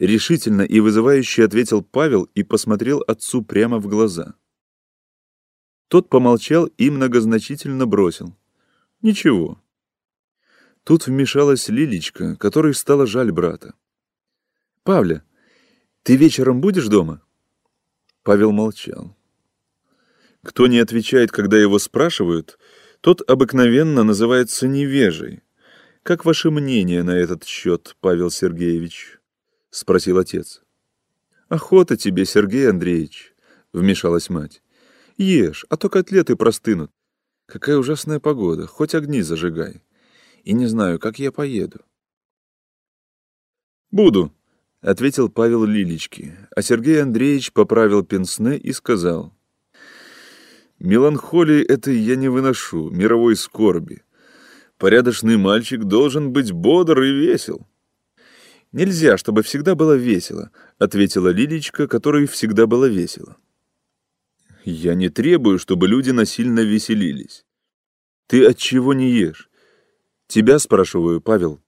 Решительно 0.00 0.62
и 0.62 0.80
вызывающе 0.80 1.44
ответил 1.44 1.80
Павел 1.80 2.24
и 2.34 2.42
посмотрел 2.42 3.04
отцу 3.06 3.44
прямо 3.44 3.78
в 3.78 3.86
глаза. 3.86 4.34
Тот 5.88 6.08
помолчал 6.08 6.66
и 6.66 6.90
многозначительно 6.90 7.86
бросил. 7.86 8.36
«Ничего». 9.02 9.60
Тут 10.84 11.06
вмешалась 11.06 11.68
Лилечка, 11.68 12.36
которой 12.36 12.74
стало 12.74 13.06
жаль 13.06 13.32
брата. 13.32 13.74
«Павля, 14.82 15.24
ты 16.02 16.16
вечером 16.16 16.60
будешь 16.60 16.88
дома?» 16.88 17.22
Павел 18.22 18.52
молчал. 18.52 19.16
Кто 20.42 20.68
не 20.68 20.78
отвечает, 20.78 21.32
когда 21.32 21.58
его 21.58 21.78
спрашивают, 21.78 22.58
тот 23.00 23.20
обыкновенно 23.28 24.04
называется 24.04 24.68
невежей. 24.68 25.42
Как 26.04 26.24
ваше 26.24 26.50
мнение 26.50 27.02
на 27.02 27.16
этот 27.16 27.44
счет, 27.44 27.96
Павел 28.00 28.30
Сергеевич?— 28.30 29.18
спросил 29.70 30.18
отец. 30.18 30.62
«Охота 31.48 31.96
тебе, 31.96 32.24
Сергей 32.24 32.70
Андреевич»,— 32.70 33.34
вмешалась 33.72 34.30
мать. 34.30 34.62
Ешь, 35.16 35.64
а 35.70 35.76
то 35.76 35.88
котлеты 35.88 36.36
простынут. 36.36 36.90
Какая 37.46 37.78
ужасная 37.78 38.20
погода, 38.20 38.66
хоть 38.66 38.94
огни 38.94 39.22
зажигай. 39.22 39.82
И 40.42 40.52
не 40.52 40.66
знаю, 40.66 40.98
как 40.98 41.18
я 41.18 41.32
поеду. 41.32 41.80
Буду,— 43.90 44.32
ответил 44.82 45.30
Павел 45.30 45.64
Лилечки, 45.64 46.36
а 46.54 46.60
Сергей 46.60 47.02
Андреевич 47.02 47.52
поправил 47.52 48.04
пенсне 48.04 48.58
и 48.58 48.72
сказал. 48.72 49.32
Меланхолии 50.78 51.64
этой 51.64 51.96
я 51.96 52.16
не 52.16 52.28
выношу, 52.28 52.90
мировой 52.90 53.36
скорби. 53.36 54.02
Порядочный 54.76 55.38
мальчик 55.38 55.84
должен 55.84 56.32
быть 56.32 56.52
бодр 56.52 57.00
и 57.00 57.10
весел. 57.10 57.66
Нельзя, 58.72 59.16
чтобы 59.16 59.42
всегда 59.42 59.74
было 59.74 59.94
весело,— 59.94 60.50
ответила 60.78 61.28
Лилечка, 61.28 61.88
которой 61.88 62.26
всегда 62.26 62.66
было 62.66 62.84
весело. 62.84 63.38
Я 64.68 64.96
не 64.96 65.10
требую, 65.10 65.60
чтобы 65.60 65.86
люди 65.86 66.10
насильно 66.10 66.58
веселились. 66.58 67.46
Ты 68.26 68.44
от 68.44 68.58
чего 68.58 68.94
не 68.94 69.12
ешь? 69.12 69.48
Тебя 70.26 70.58
спрашиваю, 70.58 71.20
Павел. 71.20 71.62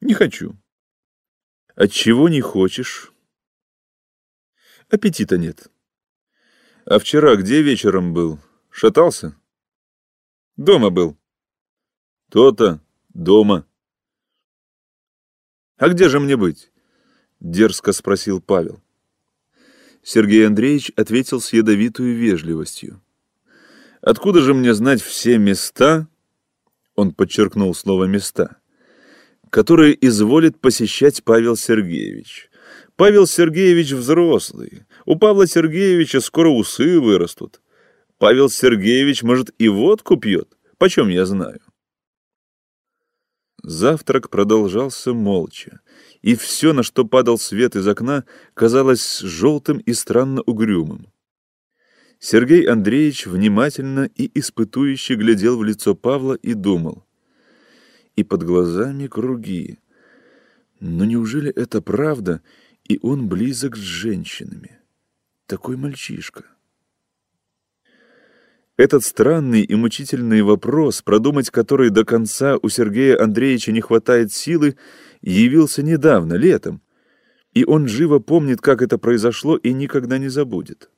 Не 0.00 0.14
хочу. 0.14 0.56
От 1.74 1.90
чего 1.90 2.28
не 2.28 2.40
хочешь? 2.40 3.12
Аппетита 4.90 5.38
нет. 5.38 5.72
А 6.84 7.00
вчера 7.00 7.34
где 7.34 7.62
вечером 7.62 8.14
был? 8.14 8.38
Шатался? 8.70 9.36
Дома 10.56 10.90
был. 10.90 11.18
То-то, 12.30 12.80
дома. 13.08 13.66
А 15.78 15.88
где 15.88 16.08
же 16.08 16.20
мне 16.20 16.36
быть? 16.36 16.70
Дерзко 17.40 17.90
спросил 17.90 18.40
Павел. 18.40 18.80
Сергей 20.02 20.46
Андреевич 20.46 20.92
ответил 20.96 21.40
с 21.40 21.52
ядовитую 21.52 22.16
вежливостью. 22.16 23.02
«Откуда 24.00 24.40
же 24.40 24.54
мне 24.54 24.74
знать 24.74 25.02
все 25.02 25.38
места?» 25.38 26.08
Он 26.94 27.12
подчеркнул 27.12 27.74
слово 27.74 28.04
«места», 28.04 28.56
которые 29.50 29.96
изволит 30.06 30.60
посещать 30.60 31.22
Павел 31.22 31.56
Сергеевич. 31.56 32.50
Павел 32.96 33.26
Сергеевич 33.26 33.92
взрослый. 33.92 34.84
У 35.06 35.16
Павла 35.16 35.46
Сергеевича 35.46 36.20
скоро 36.20 36.48
усы 36.48 37.00
вырастут. 37.00 37.60
Павел 38.18 38.50
Сергеевич, 38.50 39.22
может, 39.22 39.50
и 39.58 39.68
водку 39.68 40.16
пьет. 40.16 40.48
Почем 40.76 41.08
я 41.08 41.24
знаю? 41.24 41.60
Завтрак 43.62 44.30
продолжался 44.30 45.12
молча 45.12 45.80
и 46.22 46.34
все, 46.34 46.72
на 46.72 46.82
что 46.82 47.04
падал 47.04 47.38
свет 47.38 47.76
из 47.76 47.86
окна, 47.86 48.24
казалось 48.54 49.20
желтым 49.20 49.78
и 49.78 49.92
странно 49.92 50.42
угрюмым. 50.42 51.08
Сергей 52.18 52.64
Андреевич 52.68 53.26
внимательно 53.26 54.08
и 54.14 54.30
испытующе 54.38 55.14
глядел 55.14 55.56
в 55.58 55.64
лицо 55.64 55.94
Павла 55.94 56.34
и 56.34 56.54
думал. 56.54 57.06
И 58.16 58.24
под 58.24 58.42
глазами 58.42 59.06
круги. 59.06 59.78
Но 60.80 61.04
неужели 61.04 61.50
это 61.50 61.80
правда, 61.80 62.42
и 62.84 62.98
он 63.02 63.28
близок 63.28 63.76
с 63.76 63.80
женщинами? 63.80 64.78
Такой 65.46 65.76
мальчишка. 65.76 66.44
Этот 68.80 69.04
странный 69.04 69.60
и 69.60 69.74
мучительный 69.74 70.40
вопрос, 70.40 71.02
продумать 71.02 71.50
который 71.50 71.90
до 71.90 72.06
конца 72.06 72.56
у 72.62 72.70
Сергея 72.70 73.22
Андреевича 73.22 73.72
не 73.72 73.82
хватает 73.82 74.32
силы, 74.32 74.74
явился 75.20 75.82
недавно, 75.82 76.32
летом, 76.32 76.80
и 77.52 77.66
он 77.66 77.88
живо 77.88 78.20
помнит, 78.20 78.62
как 78.62 78.80
это 78.80 78.96
произошло, 78.96 79.58
и 79.58 79.74
никогда 79.74 80.16
не 80.16 80.28
забудет. 80.28 80.88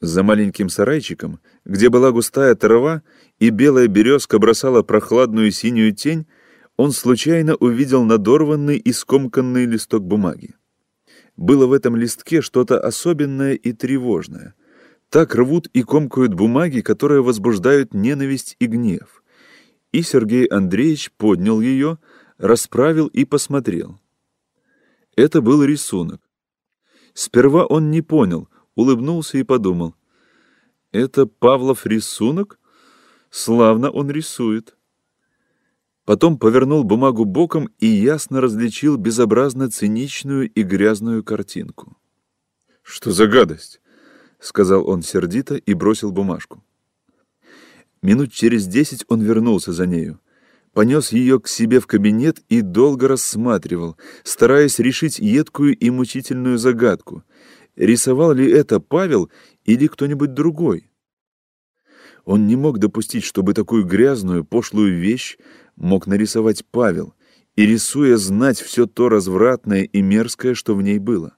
За 0.00 0.24
маленьким 0.24 0.68
сарайчиком, 0.68 1.38
где 1.64 1.90
была 1.90 2.10
густая 2.10 2.56
трава 2.56 3.04
и 3.38 3.50
белая 3.50 3.86
березка 3.86 4.40
бросала 4.40 4.82
прохладную 4.82 5.52
синюю 5.52 5.94
тень, 5.94 6.26
он 6.76 6.90
случайно 6.90 7.54
увидел 7.54 8.02
надорванный 8.02 8.78
и 8.78 8.92
скомканный 8.92 9.64
листок 9.64 10.02
бумаги. 10.02 10.56
Было 11.36 11.68
в 11.68 11.72
этом 11.72 11.94
листке 11.94 12.40
что-то 12.40 12.80
особенное 12.80 13.54
и 13.54 13.72
тревожное. 13.72 14.54
Так 15.10 15.34
рвут 15.34 15.66
и 15.72 15.82
комкают 15.82 16.34
бумаги, 16.34 16.80
которые 16.80 17.22
возбуждают 17.22 17.94
ненависть 17.94 18.54
и 18.60 18.66
гнев. 18.66 19.24
И 19.90 20.02
Сергей 20.02 20.46
Андреевич 20.46 21.10
поднял 21.10 21.60
ее, 21.60 21.98
расправил 22.38 23.08
и 23.08 23.24
посмотрел. 23.24 24.00
Это 25.16 25.42
был 25.42 25.64
рисунок. 25.64 26.20
Сперва 27.12 27.66
он 27.66 27.90
не 27.90 28.02
понял, 28.02 28.48
улыбнулся 28.76 29.38
и 29.38 29.42
подумал. 29.42 29.96
«Это 30.92 31.26
Павлов 31.26 31.86
рисунок? 31.86 32.60
Славно 33.30 33.90
он 33.90 34.10
рисует». 34.10 34.76
Потом 36.04 36.38
повернул 36.38 36.84
бумагу 36.84 37.24
боком 37.24 37.68
и 37.78 37.86
ясно 37.86 38.40
различил 38.40 38.96
безобразно 38.96 39.70
циничную 39.70 40.50
и 40.50 40.62
грязную 40.62 41.22
картинку. 41.24 41.96
«Что 42.82 43.10
за 43.10 43.26
гадость?»— 43.26 43.80
сказал 44.40 44.88
он 44.88 45.02
сердито 45.02 45.56
и 45.56 45.74
бросил 45.74 46.10
бумажку. 46.10 46.62
Минут 48.02 48.32
через 48.32 48.66
десять 48.66 49.04
он 49.08 49.20
вернулся 49.20 49.72
за 49.72 49.86
нею. 49.86 50.20
Понес 50.72 51.12
ее 51.12 51.40
к 51.40 51.48
себе 51.48 51.80
в 51.80 51.86
кабинет 51.86 52.40
и 52.48 52.60
долго 52.60 53.08
рассматривал, 53.08 53.96
стараясь 54.22 54.78
решить 54.78 55.18
едкую 55.18 55.76
и 55.76 55.90
мучительную 55.90 56.58
загадку. 56.58 57.24
Рисовал 57.76 58.32
ли 58.32 58.50
это 58.50 58.80
Павел 58.80 59.30
или 59.64 59.86
кто-нибудь 59.86 60.32
другой? 60.32 60.90
Он 62.24 62.46
не 62.46 62.56
мог 62.56 62.78
допустить, 62.78 63.24
чтобы 63.24 63.54
такую 63.54 63.84
грязную, 63.84 64.44
пошлую 64.44 64.98
вещь 64.98 65.38
мог 65.76 66.06
нарисовать 66.06 66.64
Павел, 66.70 67.14
и, 67.56 67.66
рисуя, 67.66 68.16
знать 68.16 68.60
все 68.60 68.86
то 68.86 69.08
развратное 69.08 69.82
и 69.82 70.00
мерзкое, 70.02 70.54
что 70.54 70.74
в 70.74 70.82
ней 70.82 70.98
было. 70.98 71.34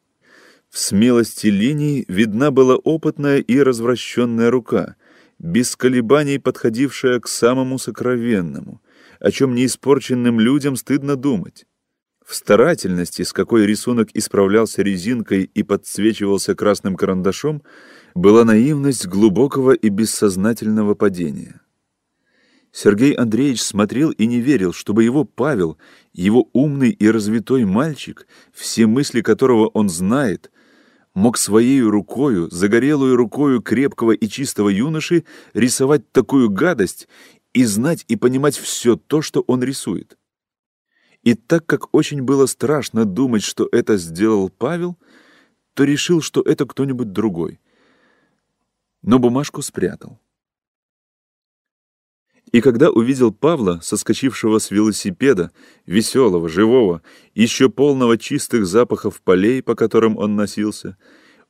В 0.73 0.79
смелости 0.79 1.49
линий 1.49 2.07
видна 2.09 2.51
была 2.51 2.77
опытная 2.77 3.41
и 3.41 3.59
развращенная 3.59 4.51
рука, 4.51 4.97
без 5.39 5.77
колебаний 5.77 6.39
подходившая 6.39 7.21
к 7.21 7.29
самому 7.29 7.79
сокровенному, 7.79 8.81
о 9.21 9.31
чем 9.31 9.55
неиспорченным 9.55 10.41
людям 10.41 10.77
стыдно 10.77 11.17
думать. 11.17 11.67
В 12.25 12.35
старательности, 12.35 13.21
с 13.21 13.35
какой 13.35 13.67
рисунок 13.67 14.09
исправлялся 14.15 14.81
резинкой 14.81 15.43
и 15.43 15.63
подсвечивался 15.63 16.55
красным 16.55 16.97
карандашом, 16.97 17.63
была 18.15 18.47
наивность 18.47 19.07
глубокого 19.07 19.73
и 19.73 19.91
бессознательного 19.91 20.95
падения. 20.95 21.61
Сергей 22.73 23.13
Андреевич 23.13 23.61
смотрел 23.61 24.11
и 24.11 24.25
не 24.25 24.41
верил, 24.41 24.73
чтобы 24.73 25.05
его 25.05 25.25
Павел, 25.25 25.77
его 26.15 26.49
умный 26.55 26.93
и 26.93 27.11
развитой 27.11 27.67
мальчик, 27.67 28.27
все 28.55 28.87
мысли 28.87 29.21
которого 29.21 29.67
он 29.67 29.91
знает, 29.91 30.51
мог 31.15 31.39
своей 31.39 31.83
рукою, 31.83 32.49
загорелую 32.51 33.17
рукою 33.17 33.61
крепкого 33.61 34.13
и 34.13 34.29
чистого 34.29 34.69
юноши 34.69 35.25
рисовать 35.55 36.11
такую 36.13 36.51
гадость 36.51 37.09
и 37.53 37.65
знать 37.65 38.05
и 38.09 38.17
понимать 38.17 38.57
все 38.57 38.97
то, 38.97 39.23
что 39.23 39.43
он 39.47 39.63
рисует. 39.63 40.17
И 41.23 41.35
так 41.35 41.67
как 41.67 41.95
очень 41.95 42.23
было 42.23 42.47
страшно 42.47 43.05
думать, 43.05 43.43
что 43.43 43.69
это 43.71 43.97
сделал 43.97 44.49
Павел, 44.49 44.97
то 45.75 45.85
решил, 45.85 46.21
что 46.21 46.43
это 46.43 46.67
кто-нибудь 46.67 47.13
другой. 47.13 47.61
Но 49.03 49.19
бумажку 49.19 49.63
спрятал. 49.63 50.19
И 52.53 52.61
когда 52.61 52.91
увидел 52.91 53.33
Павла, 53.33 53.81
соскочившего 53.83 54.59
с 54.59 54.71
велосипеда, 54.71 55.51
веселого, 55.87 56.51
живого, 56.51 57.03
еще 57.35 57.71
полного 57.71 58.19
чистых 58.19 58.67
запахов 58.67 59.23
полей, 59.23 59.63
по 59.63 59.75
которым 59.75 60.19
он 60.19 60.37
носился, 60.37 60.99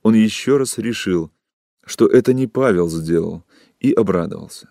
он 0.02 0.14
еще 0.14 0.58
раз 0.58 0.78
решил, 0.78 1.32
что 1.84 2.06
это 2.06 2.32
не 2.32 2.46
Павел 2.46 2.88
сделал, 2.88 3.44
и 3.80 3.92
обрадовался. 3.92 4.68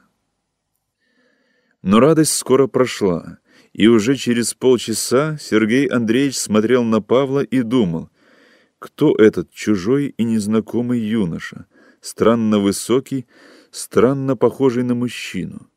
Но 1.82 2.00
радость 2.00 2.36
скоро 2.36 2.68
прошла, 2.68 3.40
и 3.74 3.88
уже 3.88 4.16
через 4.16 4.54
полчаса 4.54 5.38
Сергей 5.38 5.86
Андреевич 5.88 6.38
смотрел 6.38 6.84
на 6.84 7.02
Павла 7.02 7.44
и 7.44 7.62
думал, 7.62 8.10
кто 8.80 9.14
этот 9.16 9.52
чужой 9.52 10.14
и 10.18 10.24
незнакомый 10.24 11.02
юноша, 11.02 11.66
странно 12.00 12.60
высокий, 12.60 13.26
странно 13.70 14.38
похожий 14.38 14.84
на 14.84 14.96
мужчину. 14.96 15.71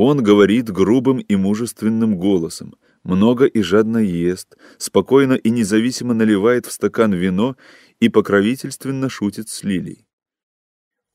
Он 0.00 0.22
говорит 0.22 0.70
грубым 0.70 1.18
и 1.18 1.34
мужественным 1.34 2.18
голосом, 2.18 2.76
много 3.02 3.46
и 3.46 3.62
жадно 3.62 3.98
ест, 3.98 4.56
спокойно 4.76 5.32
и 5.32 5.50
независимо 5.50 6.14
наливает 6.14 6.66
в 6.66 6.70
стакан 6.70 7.12
вино 7.12 7.56
и 7.98 8.08
покровительственно 8.08 9.08
шутит 9.08 9.48
с 9.48 9.64
Лилей. 9.64 10.06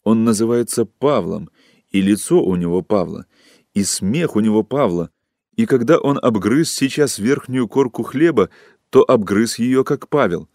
Он 0.03 0.25
называется 0.25 0.83
Павлом, 0.83 1.49
и 1.91 2.01
лицо 2.01 2.43
у 2.43 2.57
него 2.57 2.81
Павла, 2.81 3.25
и 3.73 3.85
смех 3.85 4.35
у 4.35 4.41
него 4.41 4.63
Павла, 4.63 5.11
и 5.55 5.65
когда 5.65 5.97
он 5.97 6.19
обгрыз 6.21 6.69
сейчас 6.69 7.19
верхнюю 7.19 7.69
корку 7.69 8.03
хлеба, 8.03 8.49
то 8.89 9.09
обгрыз 9.09 9.59
ее, 9.59 9.85
как 9.85 10.09
Павел. 10.09 10.49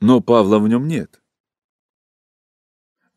Но 0.00 0.20
Павла 0.20 0.58
в 0.58 0.68
нем 0.68 0.88
нет. 0.88 1.22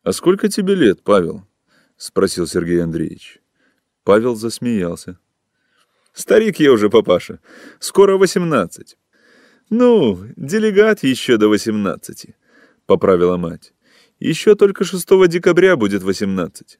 «А 0.03 0.11
сколько 0.11 0.47
тебе 0.47 0.75
лет, 0.75 1.01
Павел?»— 1.01 1.47
спросил 1.97 2.45
Сергей 2.45 2.83
Андреевич. 2.83 3.40
Павел 4.03 4.35
засмеялся. 4.35 5.19
«Старик 6.13 6.59
я 6.59 6.71
уже, 6.71 6.89
папаша. 6.89 7.39
Скоро 7.79 8.17
восемнадцать». 8.17 8.97
«Ну, 9.69 10.19
делегат 10.35 11.03
еще 11.03 11.37
до 11.37 11.47
восемнадцати»,— 11.47 12.35
поправила 12.85 13.37
мать. 13.37 13.73
«Еще 14.19 14.55
только 14.55 14.83
шестого 14.83 15.27
декабря 15.27 15.77
будет 15.77 16.03
восемнадцать». 16.03 16.79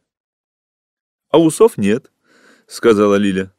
«А 1.29 1.39
усов 1.39 1.77
нет»,— 1.77 2.11
сказала 2.67 3.15
Лиля. 3.15 3.53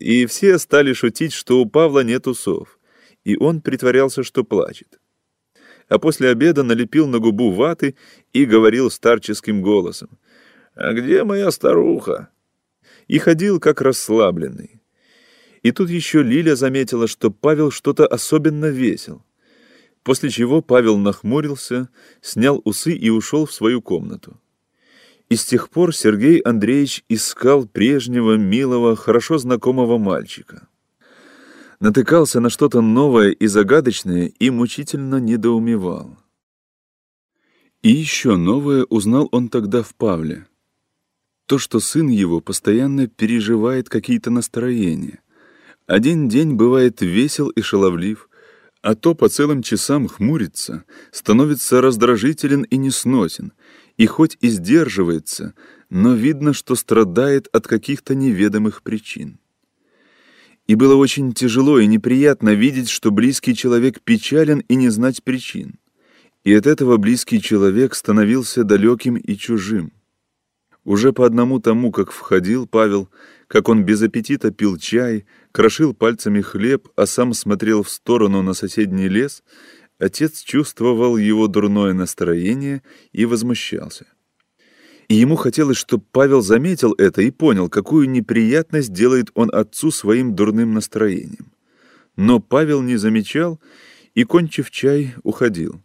И 0.00 0.26
все 0.26 0.58
стали 0.58 0.92
шутить, 0.92 1.32
что 1.32 1.60
у 1.60 1.66
Павла 1.66 2.02
нет 2.02 2.26
усов, 2.26 2.80
и 3.24 3.36
он 3.36 3.60
притворялся, 3.60 4.22
что 4.24 4.42
плачет. 4.42 5.00
А 5.88 5.98
после 5.98 6.30
обеда 6.30 6.62
налепил 6.64 7.06
на 7.06 7.18
губу 7.18 7.52
ваты 7.52 7.94
и 8.32 8.44
говорил 8.44 8.90
старческим 8.90 9.62
голосом. 9.62 10.18
«А 10.74 10.92
где 10.92 11.22
моя 11.24 11.50
старуха?» 11.50 12.30
И 13.08 13.18
ходил 13.18 13.58
как 13.58 13.80
расслабленный. 13.80 14.80
И 15.62 15.72
тут 15.72 15.90
еще 15.90 16.22
Лиля 16.22 16.54
заметила, 16.54 17.08
что 17.08 17.30
Павел 17.30 17.70
что-то 17.70 18.06
особенно 18.06 18.66
весел. 18.66 19.24
После 20.04 20.30
чего 20.30 20.62
Павел 20.62 20.96
нахмурился, 20.96 21.88
снял 22.20 22.62
усы 22.64 22.92
и 22.92 23.10
ушел 23.10 23.46
в 23.46 23.52
свою 23.52 23.82
комнату. 23.82 24.40
И 25.28 25.36
с 25.36 25.44
тех 25.44 25.68
пор 25.68 25.94
Сергей 25.94 26.38
Андреевич 26.38 27.04
искал 27.08 27.66
прежнего, 27.66 28.36
милого, 28.36 28.96
хорошо 28.96 29.36
знакомого 29.38 29.98
мальчика. 29.98 30.68
Натыкался 31.80 32.40
на 32.40 32.50
что-то 32.50 32.80
новое 32.80 33.30
и 33.30 33.46
загадочное 33.46 34.32
и 34.38 34.50
мучительно 34.50 35.16
недоумевал. 35.16 36.16
И 37.82 37.90
еще 37.90 38.36
новое 38.36 38.84
узнал 38.84 39.28
он 39.32 39.48
тогда 39.48 39.82
в 39.82 39.94
Павле— 39.94 40.46
то, 41.48 41.58
что 41.58 41.80
сын 41.80 42.08
его 42.08 42.42
постоянно 42.42 43.06
переживает 43.06 43.88
какие-то 43.88 44.30
настроения. 44.30 45.20
Один 45.86 46.28
день 46.28 46.52
бывает 46.52 47.00
весел 47.00 47.48
и 47.48 47.62
шаловлив, 47.62 48.28
а 48.82 48.94
то 48.94 49.14
по 49.14 49.30
целым 49.30 49.62
часам 49.62 50.08
хмурится, 50.08 50.84
становится 51.10 51.80
раздражителен 51.80 52.62
и 52.64 52.76
несносен, 52.76 53.54
и 53.96 54.04
хоть 54.04 54.36
и 54.42 54.48
сдерживается, 54.48 55.54
но 55.88 56.12
видно, 56.12 56.52
что 56.52 56.74
страдает 56.74 57.48
от 57.50 57.66
каких-то 57.66 58.14
неведомых 58.14 58.82
причин. 58.82 59.40
И 60.66 60.74
было 60.74 60.96
очень 60.96 61.32
тяжело 61.32 61.78
и 61.78 61.86
неприятно 61.86 62.50
видеть, 62.50 62.90
что 62.90 63.10
близкий 63.10 63.54
человек 63.54 64.02
печален 64.02 64.58
и 64.68 64.74
не 64.74 64.90
знать 64.90 65.24
причин. 65.24 65.78
И 66.44 66.52
от 66.52 66.66
этого 66.66 66.98
близкий 66.98 67.40
человек 67.40 67.94
становился 67.94 68.64
далеким 68.64 69.16
и 69.16 69.34
чужим. 69.34 69.92
Уже 70.88 71.12
по 71.12 71.26
одному 71.26 71.60
тому, 71.60 71.92
как 71.92 72.10
входил 72.10 72.66
Павел, 72.66 73.10
как 73.46 73.68
он 73.68 73.84
без 73.84 74.00
аппетита 74.00 74.50
пил 74.50 74.78
чай, 74.78 75.26
крошил 75.52 75.92
пальцами 75.92 76.40
хлеб, 76.40 76.88
а 76.96 77.04
сам 77.04 77.34
смотрел 77.34 77.82
в 77.82 77.90
сторону 77.90 78.40
на 78.40 78.54
соседний 78.54 79.06
лес, 79.06 79.42
отец 79.98 80.40
чувствовал 80.40 81.18
его 81.18 81.46
дурное 81.46 81.92
настроение 81.92 82.82
и 83.12 83.26
возмущался. 83.26 84.06
И 85.08 85.14
ему 85.16 85.36
хотелось, 85.36 85.76
чтобы 85.76 86.04
Павел 86.10 86.40
заметил 86.40 86.94
это 86.96 87.20
и 87.20 87.30
понял, 87.30 87.68
какую 87.68 88.08
неприятность 88.08 88.90
делает 88.90 89.30
он 89.34 89.50
отцу 89.54 89.90
своим 89.90 90.34
дурным 90.34 90.72
настроением. 90.72 91.52
Но 92.16 92.40
Павел 92.40 92.80
не 92.80 92.96
замечал 92.96 93.60
и, 94.14 94.24
кончив 94.24 94.70
чай, 94.70 95.14
уходил. 95.22 95.82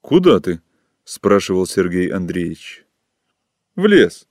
«Куда 0.00 0.40
ты?»— 0.40 0.62
спрашивал 1.04 1.66
Сергей 1.66 2.08
Андреевич. 2.08 2.83
«В 3.76 3.86
лес». 3.86 4.28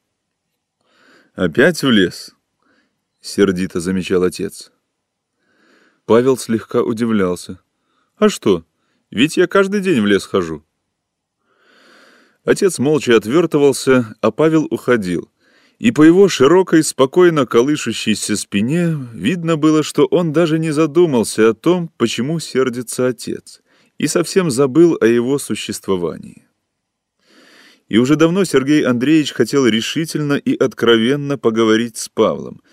«Опять 1.34 1.84
в 1.84 1.90
лес?»— 1.90 2.34
сердито 3.22 3.82
замечал 3.82 4.24
отец. 4.24 4.72
Павел 6.06 6.38
слегка 6.38 6.82
удивлялся. 6.82 7.60
«А 8.16 8.30
что? 8.30 8.64
Ведь 9.12 9.36
я 9.36 9.48
каждый 9.48 9.82
день 9.82 10.02
в 10.02 10.06
лес 10.06 10.26
хожу». 10.26 10.64
Отец 12.46 12.80
молча 12.80 13.18
отвертывался, 13.18 14.16
а 14.22 14.32
Павел 14.32 14.66
уходил. 14.70 15.30
И 15.78 15.92
по 15.92 16.04
его 16.04 16.30
широкой, 16.30 16.82
спокойно 16.82 17.46
колышущейся 17.46 18.38
спине 18.38 18.96
видно 19.14 19.58
было, 19.58 19.84
что 19.84 20.06
он 20.06 20.32
даже 20.32 20.58
не 20.58 20.72
задумался 20.72 21.50
о 21.50 21.54
том, 21.54 21.92
почему 21.98 22.40
сердится 22.40 23.08
отец, 23.08 23.62
и 23.98 24.08
совсем 24.08 24.50
забыл 24.50 24.98
о 25.02 25.06
его 25.06 25.38
существовании. 25.38 26.43
И 27.94 27.98
уже 28.00 28.16
давно 28.16 28.44
Сергей 28.44 28.84
Андреевич 28.84 29.34
хотел 29.34 29.68
решительно 29.68 30.34
и 30.34 30.56
откровенно 30.58 31.38
поговорить 31.38 31.98
с 31.98 32.10
Павлом, 32.10 32.64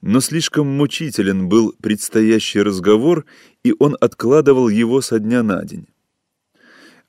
но 0.00 0.20
слишком 0.20 0.66
мучителен 0.66 1.50
был 1.50 1.74
предстоящий 1.82 2.62
разговор, 2.62 3.26
и 3.62 3.74
он 3.78 3.94
откладывал 4.00 4.70
его 4.70 5.02
со 5.02 5.18
дня 5.18 5.42
на 5.42 5.62
день. 5.66 5.86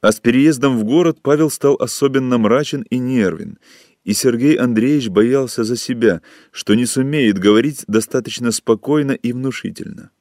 А 0.02 0.12
с 0.12 0.20
переездом 0.20 0.78
в 0.78 0.84
город 0.84 1.20
Павел 1.22 1.50
стал 1.50 1.76
особенно 1.76 2.38
мрачен 2.38 2.82
и 2.90 2.98
нервен, 2.98 3.58
и 4.04 4.12
Сергей 4.12 4.56
Андреевич 4.56 5.08
боялся 5.08 5.64
за 5.64 5.78
себя, 5.78 6.22
что 6.52 6.74
не 6.74 6.86
сумеет 6.86 7.40
говорить 7.40 7.86
достаточно 7.88 8.52
спокойно 8.52 9.14
и 9.14 9.32
внушительно. 9.32 10.12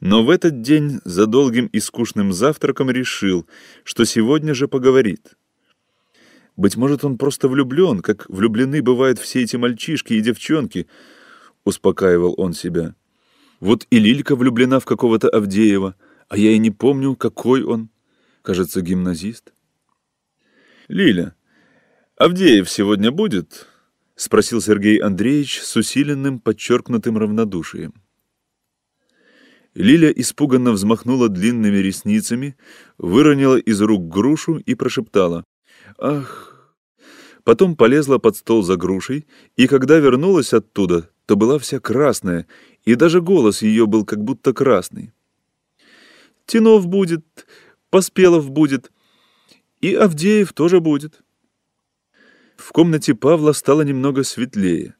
Но 0.00 0.24
в 0.24 0.30
этот 0.30 0.62
день 0.62 1.00
за 1.04 1.26
долгим 1.26 1.66
и 1.66 1.80
скучным 1.80 2.32
завтраком 2.32 2.90
решил, 2.90 3.46
что 3.84 4.06
сегодня 4.06 4.54
же 4.54 4.68
поговорит. 4.68 5.36
Быть 6.56 6.76
может, 6.76 7.04
он 7.04 7.16
просто 7.16 7.48
влюблен, 7.48 8.00
как 8.00 8.28
влюблены 8.28 8.82
бывают 8.82 9.18
все 9.18 9.42
эти 9.42 9.56
мальчишки 9.56 10.14
и 10.14 10.20
девчонки, 10.20 10.86
успокаивал 11.64 12.34
он 12.36 12.52
себя. 12.52 12.94
Вот 13.60 13.86
и 13.90 13.98
Лилька 13.98 14.36
влюблена 14.36 14.80
в 14.80 14.84
какого-то 14.84 15.28
Авдеева, 15.28 15.94
а 16.28 16.36
я 16.36 16.52
и 16.52 16.58
не 16.58 16.70
помню, 16.70 17.16
какой 17.16 17.62
он. 17.62 17.90
Кажется, 18.42 18.80
гимназист. 18.80 19.52
Лиля, 20.88 21.34
Авдеев 22.16 22.68
сегодня 22.68 23.10
будет? 23.10 23.66
Спросил 24.16 24.60
Сергей 24.60 24.98
Андреевич 24.98 25.60
с 25.60 25.76
усиленным, 25.76 26.40
подчеркнутым 26.40 27.16
равнодушием. 27.16 27.94
Лиля 29.74 30.10
испуганно 30.10 30.72
взмахнула 30.72 31.28
длинными 31.28 31.76
ресницами, 31.76 32.56
выронила 32.98 33.56
из 33.56 33.80
рук 33.80 34.08
грушу 34.08 34.56
и 34.56 34.74
прошептала 34.74 35.44
«Ах!». 36.00 36.46
Потом 37.44 37.76
полезла 37.76 38.18
под 38.18 38.36
стол 38.36 38.62
за 38.62 38.76
грушей, 38.76 39.26
и 39.56 39.66
когда 39.66 39.98
вернулась 39.98 40.52
оттуда, 40.52 41.10
то 41.26 41.36
была 41.36 41.58
вся 41.58 41.80
красная, 41.80 42.46
и 42.84 42.94
даже 42.94 43.20
голос 43.20 43.62
ее 43.62 43.86
был 43.86 44.04
как 44.04 44.22
будто 44.22 44.52
красный. 44.52 45.12
«Тинов 46.46 46.86
будет, 46.86 47.46
Поспелов 47.90 48.50
будет, 48.50 48.90
и 49.80 49.94
Авдеев 49.94 50.52
тоже 50.52 50.80
будет». 50.80 51.22
В 52.56 52.72
комнате 52.72 53.14
Павла 53.14 53.52
стало 53.52 53.82
немного 53.82 54.22
светлее 54.22 54.94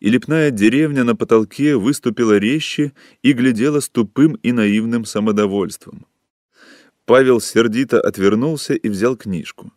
и 0.00 0.10
лепная 0.10 0.50
деревня 0.50 1.04
на 1.04 1.16
потолке 1.16 1.76
выступила 1.76 2.38
резче 2.38 2.92
и 3.22 3.32
глядела 3.32 3.80
с 3.80 3.88
тупым 3.88 4.34
и 4.34 4.52
наивным 4.52 5.04
самодовольством. 5.04 6.06
Павел 7.04 7.40
сердито 7.40 8.00
отвернулся 8.00 8.74
и 8.74 8.88
взял 8.88 9.16
книжку. 9.16 9.72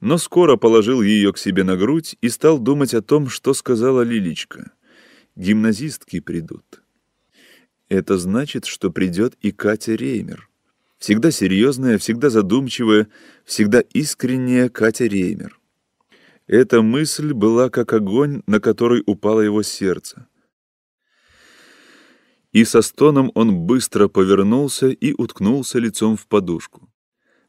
Но 0.00 0.18
скоро 0.18 0.56
положил 0.56 1.02
ее 1.02 1.32
к 1.32 1.38
себе 1.38 1.64
на 1.64 1.76
грудь 1.76 2.16
и 2.20 2.28
стал 2.28 2.58
думать 2.58 2.94
о 2.94 3.02
том, 3.02 3.28
что 3.28 3.54
сказала 3.54 4.02
Лиличка. 4.02 4.72
Гимназистки 5.36 6.20
придут. 6.20 6.82
Это 7.88 8.18
значит, 8.18 8.66
что 8.66 8.90
придет 8.90 9.36
и 9.40 9.52
Катя 9.52 9.94
Реймер. 9.94 10.48
Всегда 10.98 11.30
серьезная, 11.30 11.98
всегда 11.98 12.30
задумчивая, 12.30 13.08
всегда 13.44 13.80
искренняя 13.80 14.68
Катя 14.68 15.06
Реймер. 15.06 15.58
Эта 16.46 16.80
мысль 16.80 17.32
была 17.32 17.70
как 17.70 17.92
огонь, 17.92 18.42
на 18.46 18.60
который 18.60 19.02
упало 19.06 19.40
его 19.40 19.62
сердце. 19.62 20.28
И 22.52 22.64
со 22.64 22.82
стоном 22.82 23.30
он 23.34 23.66
быстро 23.66 24.08
повернулся 24.08 24.88
и 24.88 25.12
уткнулся 25.12 25.78
лицом 25.78 26.16
в 26.16 26.26
подушку. 26.26 26.85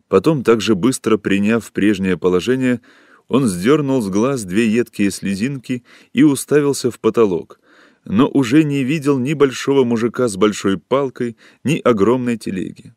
Потом, 0.08 0.43
также 0.43 0.76
быстро 0.76 1.17
приняв 1.17 1.72
прежнее 1.72 2.17
положение, 2.17 2.82
он 3.28 3.48
сдернул 3.48 4.02
с 4.02 4.10
глаз 4.10 4.43
две 4.43 4.67
едкие 4.67 5.12
слезинки 5.12 5.84
и 6.13 6.24
уставился 6.24 6.91
в 6.91 7.00
потолок, 7.00 7.60
но 8.06 8.30
уже 8.30 8.63
не 8.63 8.84
видел 8.84 9.20
ни 9.20 9.34
большого 9.34 9.84
мужика 9.84 10.30
с 10.30 10.38
большой 10.38 10.78
палкой, 10.78 11.36
ни 11.63 11.80
огромной 11.80 12.38
телеги. 12.38 12.93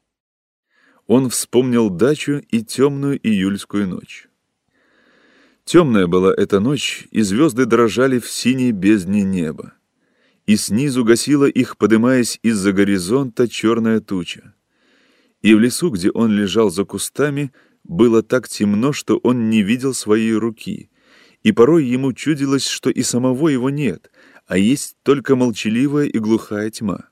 Он 1.08 1.28
вспомнил 1.28 1.90
дачу 1.90 2.40
и 2.50 2.62
темную 2.62 3.18
июльскую 3.20 3.88
ночь. 3.88 4.28
Темная 5.64 6.06
была 6.06 6.32
эта 6.32 6.60
ночь, 6.60 7.08
и 7.10 7.22
звезды 7.22 7.66
дрожали 7.66 8.20
в 8.20 8.30
синей 8.30 8.70
бездне 8.70 9.24
неба. 9.24 9.74
И 10.46 10.56
снизу 10.56 11.04
гасила 11.04 11.46
их, 11.46 11.76
подымаясь 11.76 12.38
из-за 12.42 12.72
горизонта, 12.72 13.48
черная 13.48 14.00
туча. 14.00 14.54
И 15.42 15.54
в 15.54 15.60
лесу, 15.60 15.90
где 15.90 16.10
он 16.10 16.32
лежал 16.32 16.70
за 16.70 16.84
кустами, 16.84 17.52
было 17.84 18.22
так 18.22 18.48
темно, 18.48 18.92
что 18.92 19.16
он 19.18 19.48
не 19.48 19.62
видел 19.62 19.94
своей 19.94 20.34
руки, 20.34 20.90
и 21.42 21.52
порой 21.52 21.86
ему 21.86 22.12
чудилось, 22.12 22.66
что 22.66 22.90
и 22.90 23.02
самого 23.02 23.48
его 23.48 23.70
нет, 23.70 24.10
а 24.46 24.58
есть 24.58 24.96
только 25.02 25.36
молчаливая 25.36 26.06
и 26.06 26.18
глухая 26.18 26.70
тьма. 26.70 27.08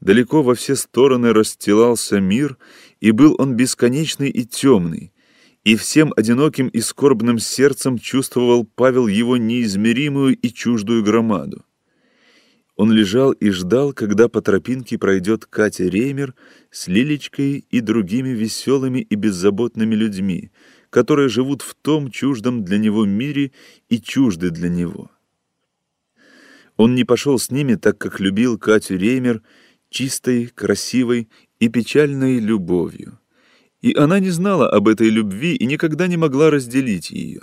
Далеко 0.00 0.42
во 0.42 0.54
все 0.54 0.76
стороны 0.76 1.32
расстилался 1.32 2.20
мир, 2.20 2.56
и 3.00 3.10
был 3.10 3.34
он 3.38 3.54
бесконечный 3.54 4.30
и 4.30 4.44
темный, 4.44 5.12
и 5.64 5.76
всем 5.76 6.12
одиноким 6.16 6.68
и 6.68 6.80
скорбным 6.80 7.38
сердцем 7.38 7.98
чувствовал 7.98 8.64
Павел 8.64 9.06
его 9.06 9.36
неизмеримую 9.36 10.36
и 10.36 10.48
чуждую 10.52 11.04
громаду. 11.04 11.64
Он 12.78 12.90
лежал 12.92 13.32
и 13.32 13.50
ждал, 13.50 13.92
когда 13.92 14.28
по 14.28 14.40
тропинке 14.40 14.96
пройдет 14.96 15.44
Катя 15.44 15.84
Реймер 15.84 16.34
с 16.70 16.88
Лилечкой 16.88 17.66
и 17.68 17.80
другими 17.80 18.30
веселыми 18.30 19.00
и 19.00 19.14
беззаботными 19.16 19.94
людьми, 19.94 20.50
которые 20.88 21.28
живут 21.28 21.60
в 21.60 21.74
том 21.74 22.10
чуждом 22.10 22.64
для 22.64 22.78
него 22.78 23.04
мире 23.04 23.52
и 23.90 24.00
чужды 24.00 24.48
для 24.50 24.70
него. 24.70 25.10
Он 26.76 26.94
не 26.94 27.04
пошел 27.04 27.38
с 27.38 27.50
ними, 27.50 27.74
так 27.74 27.98
как 27.98 28.20
любил 28.20 28.56
Катю 28.56 28.96
Реймер 28.96 29.42
чистой, 29.90 30.46
красивой 30.46 31.28
и 31.58 31.68
печальной 31.68 32.38
любовью 32.38 33.18
и 33.80 33.94
она 33.96 34.20
не 34.20 34.30
знала 34.30 34.68
об 34.68 34.88
этой 34.88 35.08
любви 35.08 35.54
и 35.54 35.66
никогда 35.66 36.06
не 36.06 36.16
могла 36.16 36.50
разделить 36.50 37.10
ее. 37.10 37.42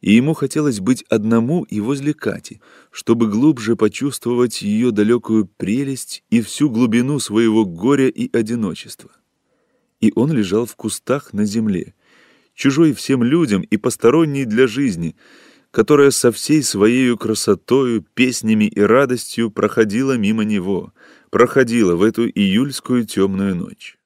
И 0.00 0.14
ему 0.14 0.32
хотелось 0.32 0.80
быть 0.80 1.04
одному 1.08 1.64
и 1.64 1.80
возле 1.80 2.14
Кати, 2.14 2.60
чтобы 2.90 3.28
глубже 3.28 3.76
почувствовать 3.76 4.62
ее 4.62 4.92
далекую 4.92 5.46
прелесть 5.46 6.24
и 6.30 6.40
всю 6.40 6.70
глубину 6.70 7.18
своего 7.18 7.66
горя 7.66 8.08
и 8.08 8.34
одиночества. 8.34 9.10
И 10.00 10.12
он 10.14 10.32
лежал 10.32 10.64
в 10.64 10.74
кустах 10.74 11.34
на 11.34 11.44
земле, 11.44 11.94
чужой 12.54 12.94
всем 12.94 13.22
людям 13.22 13.60
и 13.60 13.76
посторонний 13.76 14.46
для 14.46 14.66
жизни, 14.66 15.16
которая 15.70 16.10
со 16.10 16.32
всей 16.32 16.62
своей 16.62 17.14
красотою, 17.16 18.02
песнями 18.14 18.64
и 18.64 18.80
радостью 18.80 19.50
проходила 19.50 20.16
мимо 20.16 20.44
него, 20.44 20.94
проходила 21.28 21.94
в 21.94 22.02
эту 22.02 22.26
июльскую 22.26 23.06
темную 23.06 23.54
ночь. 23.54 23.98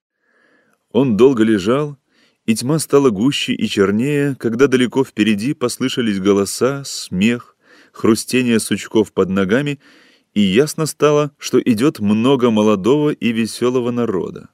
Он 0.91 1.17
долго 1.17 1.45
лежал, 1.45 1.97
и 2.47 2.55
тьма 2.55 2.79
стала 2.79 3.11
гуще 3.11 3.55
и 3.55 3.67
чернее, 3.69 4.37
когда 4.39 4.67
далеко 4.67 5.05
впереди 5.05 5.55
послышались 5.55 6.21
голоса, 6.21 6.83
смех, 6.85 7.57
хрустение 7.93 8.61
сучков 8.61 9.13
под 9.13 9.31
ногами, 9.31 9.81
и 10.35 10.41
ясно 10.41 10.87
стало, 10.87 11.31
что 11.39 11.61
идет 11.61 12.01
много 12.01 12.51
молодого 12.51 13.11
и 13.11 13.33
веселого 13.33 13.91
народа. 13.91 14.51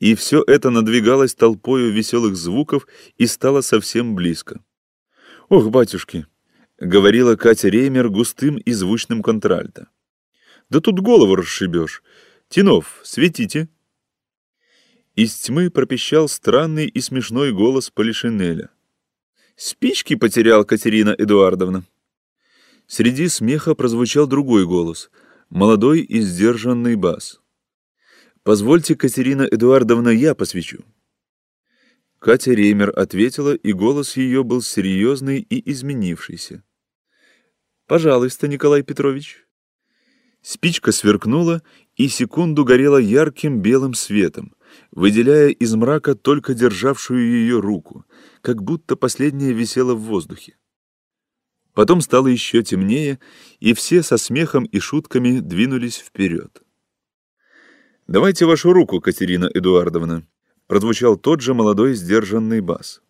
И 0.00 0.14
все 0.16 0.42
это 0.46 0.70
надвигалось 0.70 1.34
толпою 1.34 1.92
веселых 1.92 2.36
звуков 2.36 2.88
и 3.16 3.26
стало 3.26 3.60
совсем 3.60 4.14
близко. 4.16 4.60
«Ох, 5.48 5.70
батюшки!»— 5.70 6.26
говорила 6.80 7.36
Катя 7.36 7.68
Реймер 7.68 8.08
густым 8.08 8.56
и 8.56 8.72
звучным 8.72 9.22
контральто. 9.22 9.88
«Да 10.68 10.80
тут 10.80 10.98
голову 10.98 11.36
расшибешь! 11.36 12.02
Тинов, 12.48 13.00
светите!» 13.04 13.68
Из 15.14 15.34
тьмы 15.34 15.70
пропищал 15.70 16.26
странный 16.26 16.86
и 16.86 17.00
смешной 17.02 17.52
голос 17.52 17.90
Полишинеля. 17.90 18.70
«Спички 19.56 20.14
потерял 20.14 20.64
Катерина 20.64 21.14
Эдуардовна». 21.18 21.84
Среди 22.86 23.28
смеха 23.28 23.74
прозвучал 23.74 24.26
другой 24.26 24.66
голос, 24.66 25.10
молодой 25.50 26.00
и 26.00 26.20
сдержанный 26.20 26.96
бас. 26.96 27.42
«Позвольте, 28.42 28.96
Катерина 28.96 29.42
Эдуардовна, 29.42 30.08
я 30.08 30.34
посвящу». 30.34 30.82
Катя 32.18 32.52
Реймер 32.54 32.98
ответила, 32.98 33.54
и 33.54 33.72
голос 33.72 34.16
ее 34.16 34.42
был 34.44 34.62
серьезный 34.62 35.40
и 35.40 35.70
изменившийся. 35.70 36.64
«Пожалуйста, 37.86 38.48
Николай 38.48 38.82
Петрович». 38.82 39.46
Спичка 40.40 40.90
сверкнула 40.90 41.62
и 41.96 42.08
секунду 42.08 42.64
горела 42.64 42.96
ярким 42.96 43.60
белым 43.60 43.94
светом, 43.94 44.56
выделяя 44.90 45.48
из 45.48 45.74
мрака 45.74 46.14
только 46.14 46.54
державшую 46.54 47.20
ее 47.20 47.60
руку, 47.60 48.04
как 48.40 48.62
будто 48.62 48.96
последняя 48.96 49.52
висела 49.52 49.94
в 49.94 50.00
воздухе. 50.00 50.56
Потом 51.74 52.00
стало 52.00 52.26
еще 52.26 52.62
темнее, 52.62 53.18
и 53.60 53.72
все 53.72 54.02
со 54.02 54.18
смехом 54.18 54.64
и 54.64 54.78
шутками 54.78 55.40
двинулись 55.40 55.96
вперед. 55.96 56.62
«Давайте 58.06 58.44
вашу 58.44 58.72
руку, 58.72 59.00
Катерина 59.00 59.48
Эдуардовна»,— 59.52 60.26
прозвучал 60.66 61.16
тот 61.16 61.40
же 61.40 61.54
молодой 61.54 61.94
сдержанный 61.94 62.60
бас. 62.60 63.00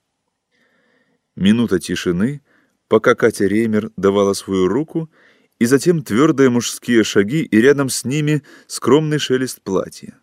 Минута 1.34 1.80
тишины, 1.80 2.42
пока 2.88 3.14
Катя 3.14 3.46
Реймер 3.46 3.90
давала 3.96 4.34
свою 4.34 4.68
руку, 4.68 5.10
и 5.58 5.64
затем 5.64 6.02
твердые 6.02 6.50
мужские 6.50 7.04
шаги, 7.04 7.42
и 7.42 7.60
рядом 7.60 7.88
с 7.88 8.04
ними 8.04 8.42
скромный 8.66 9.18
шелест 9.18 9.62
платья. 9.62 10.21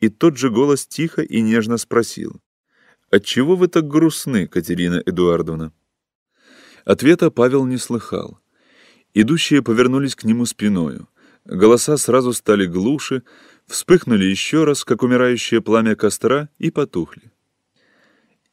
И 0.00 0.08
тот 0.08 0.36
же 0.38 0.50
голос 0.50 0.86
тихо 0.86 1.22
и 1.22 1.40
нежно 1.40 1.76
спросил, 1.76 2.40
«Отчего 3.10 3.54
вы 3.54 3.68
так 3.68 3.86
грустны, 3.86 4.46
Катерина 4.46 5.02
Эдуардовна?» 5.04 5.72
Ответа 6.84 7.30
Павел 7.30 7.66
не 7.66 7.76
слыхал. 7.76 8.40
Идущие 9.12 9.62
повернулись 9.62 10.14
к 10.14 10.24
нему 10.24 10.46
спиною. 10.46 11.08
Голоса 11.44 11.96
сразу 11.96 12.32
стали 12.32 12.66
глуше, 12.66 13.22
вспыхнули 13.66 14.24
еще 14.24 14.64
раз, 14.64 14.84
как 14.84 15.02
умирающее 15.02 15.60
пламя 15.60 15.96
костра, 15.96 16.48
и 16.58 16.70
потухли. 16.70 17.30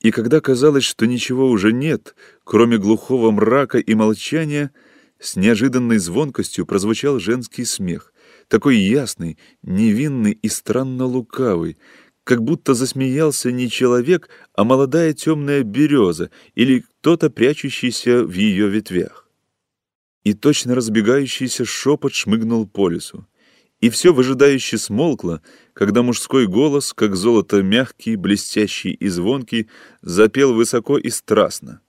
И 0.02 0.12
когда 0.12 0.42
казалось, 0.42 0.84
что 0.84 1.08
ничего 1.08 1.50
уже 1.50 1.72
нет, 1.72 2.16
кроме 2.44 2.78
глухого 2.78 3.32
мрака 3.32 3.78
и 3.78 3.94
молчания, 3.94 4.72
с 5.20 5.36
неожиданной 5.36 5.98
звонкостью 5.98 6.66
прозвучал 6.66 7.20
женский 7.20 7.66
смех, 7.66 8.14
такой 8.48 8.78
ясный, 8.78 9.38
невинный 9.62 10.32
и 10.32 10.50
странно 10.50 11.06
лукавый, 11.06 11.78
как 12.24 12.44
будто 12.44 12.74
засмеялся 12.74 13.52
не 13.52 13.70
человек, 13.70 14.30
а 14.54 14.64
молодая 14.64 15.14
темная 15.14 15.64
береза 15.64 16.30
или 16.56 16.80
кто-то, 16.80 17.30
прячущийся 17.30 18.24
в 18.24 18.34
ее 18.34 18.68
ветвях. 18.68 19.30
И 20.24 20.34
точно 20.34 20.76
разбегающийся 20.76 21.64
шепот 21.64 22.14
шмыгнул 22.14 22.68
по 22.68 22.90
лесу. 22.90 23.26
И 23.80 23.90
все 23.90 24.12
выжидающе 24.14 24.78
смолкло, 24.78 25.42
когда 25.74 26.02
мужской 26.02 26.48
голос, 26.48 26.94
как 26.94 27.16
золото 27.16 27.62
мягкий, 27.62 28.16
блестящий 28.16 28.92
и 28.92 29.08
звонкий, 29.08 29.70
запел 30.02 30.54
высоко 30.54 30.98
и 30.98 31.10
страстно. 31.10 31.80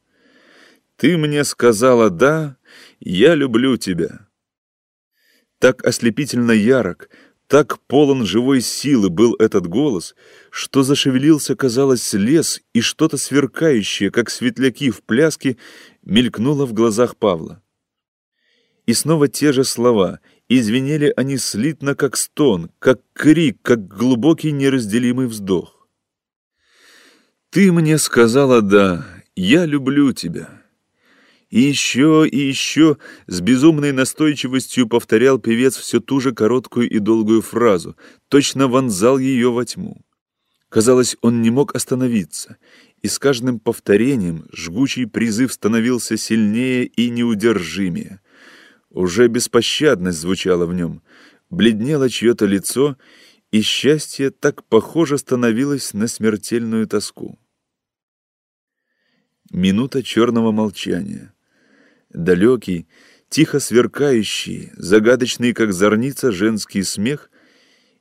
«Ты 0.96 1.16
мне 1.16 1.44
сказала 1.44 2.10
«да», 2.10 2.56
я 3.00 3.34
люблю 3.34 3.76
тебя». 3.76 4.27
Так 5.58 5.84
ослепительно 5.84 6.52
ярок, 6.52 7.08
так 7.48 7.80
полон 7.86 8.26
живой 8.26 8.60
силы 8.60 9.08
был 9.08 9.34
этот 9.38 9.66
голос, 9.66 10.14
что 10.50 10.82
зашевелился, 10.82 11.56
казалось, 11.56 12.12
лес, 12.12 12.60
и 12.74 12.80
что-то 12.80 13.16
сверкающее, 13.16 14.10
как 14.10 14.30
светляки 14.30 14.90
в 14.90 15.02
пляске, 15.02 15.56
мелькнуло 16.02 16.66
в 16.66 16.74
глазах 16.74 17.16
Павла. 17.16 17.62
И 18.86 18.92
снова 18.92 19.28
те 19.28 19.52
же 19.52 19.64
слова, 19.64 20.20
и 20.48 20.60
звенели 20.60 21.12
они 21.16 21.38
слитно, 21.38 21.94
как 21.94 22.16
стон, 22.16 22.70
как 22.78 23.00
крик, 23.12 23.58
как 23.62 23.88
глубокий 23.88 24.52
неразделимый 24.52 25.26
вздох. 25.26 25.88
«Ты 27.50 27.72
мне 27.72 27.98
сказала 27.98 28.62
«да», 28.62 29.06
я 29.34 29.64
люблю 29.64 30.12
тебя». 30.12 30.57
Еще, 31.50 32.28
и 32.30 32.38
еще 32.38 32.98
с 33.26 33.40
безумной 33.40 33.92
настойчивостью 33.92 34.86
повторял 34.86 35.38
певец 35.38 35.76
все 35.76 35.98
ту 35.98 36.20
же 36.20 36.32
короткую 36.32 36.90
и 36.90 36.98
долгую 36.98 37.40
фразу, 37.40 37.96
точно 38.28 38.68
вонзал 38.68 39.18
ее 39.18 39.50
во 39.50 39.64
тьму. 39.64 40.04
Казалось, 40.68 41.16
он 41.22 41.40
не 41.40 41.48
мог 41.48 41.74
остановиться, 41.74 42.58
и 43.00 43.08
с 43.08 43.18
каждым 43.18 43.60
повторением 43.60 44.44
жгучий 44.52 45.06
призыв 45.06 45.50
становился 45.50 46.18
сильнее 46.18 46.84
и 46.84 47.08
неудержимее. 47.08 48.20
Уже 48.90 49.28
беспощадность 49.28 50.18
звучала 50.18 50.66
в 50.66 50.74
нем, 50.74 51.02
бледнело 51.48 52.10
чье-то 52.10 52.44
лицо, 52.44 52.98
и 53.50 53.62
счастье 53.62 54.28
так 54.30 54.64
похоже 54.64 55.16
становилось 55.16 55.94
на 55.94 56.08
смертельную 56.08 56.86
тоску. 56.86 57.38
Минута 59.50 60.02
черного 60.02 60.52
молчания— 60.52 61.32
далекий, 62.10 62.86
тихо 63.28 63.60
сверкающий, 63.60 64.72
загадочный, 64.76 65.52
как 65.52 65.72
зорница, 65.72 66.32
женский 66.32 66.82
смех, 66.82 67.30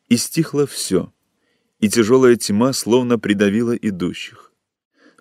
и 0.10 0.18
стихло 0.18 0.66
все, 0.66 1.14
и 1.80 1.90
тяжелая 1.90 2.36
тьма 2.36 2.74
словно 2.74 3.20
придавила 3.20 3.76
идущих. 3.76 4.52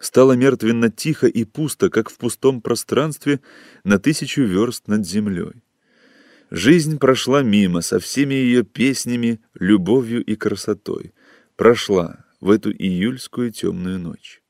Стало 0.01 0.33
мертвенно 0.35 0.91
тихо 0.91 1.27
и 1.27 1.45
пусто, 1.45 1.89
как 1.89 2.11
в 2.11 2.19
пустом 2.19 2.61
пространстве 2.61 3.41
на 3.83 3.99
тысячу 3.99 4.43
верст 4.43 4.89
над 4.89 5.07
землей. 5.07 5.63
Жизнь 6.51 6.99
прошла 6.99 7.43
мимо 7.43 7.81
со 7.81 7.99
всеми 7.99 8.35
ее 8.35 8.63
песнями, 8.63 9.41
любовью 9.55 10.25
и 10.25 10.37
красотой. 10.37 11.13
Прошла 11.57 12.25
в 12.41 12.51
эту 12.51 12.71
июльскую 12.71 13.51
темную 13.51 13.99
ночь. 13.99 14.43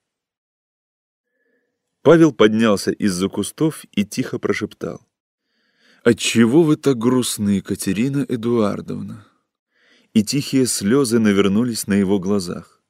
Павел 2.07 2.31
поднялся 2.31 2.93
из-за 2.93 3.29
кустов 3.29 3.85
и 3.91 4.05
тихо 4.05 4.39
прошептал. 4.39 5.05
«Отчего 6.05 6.63
вы 6.63 6.77
так 6.77 6.97
грустны, 6.97 7.61
Катерина 7.61 8.25
Эдуардовна?» 8.29 9.27
И 10.15 10.23
тихие 10.23 10.67
слезы 10.67 11.19
навернулись 11.19 11.89
на 11.89 11.95
его 11.95 12.21
глазах. 12.21 12.81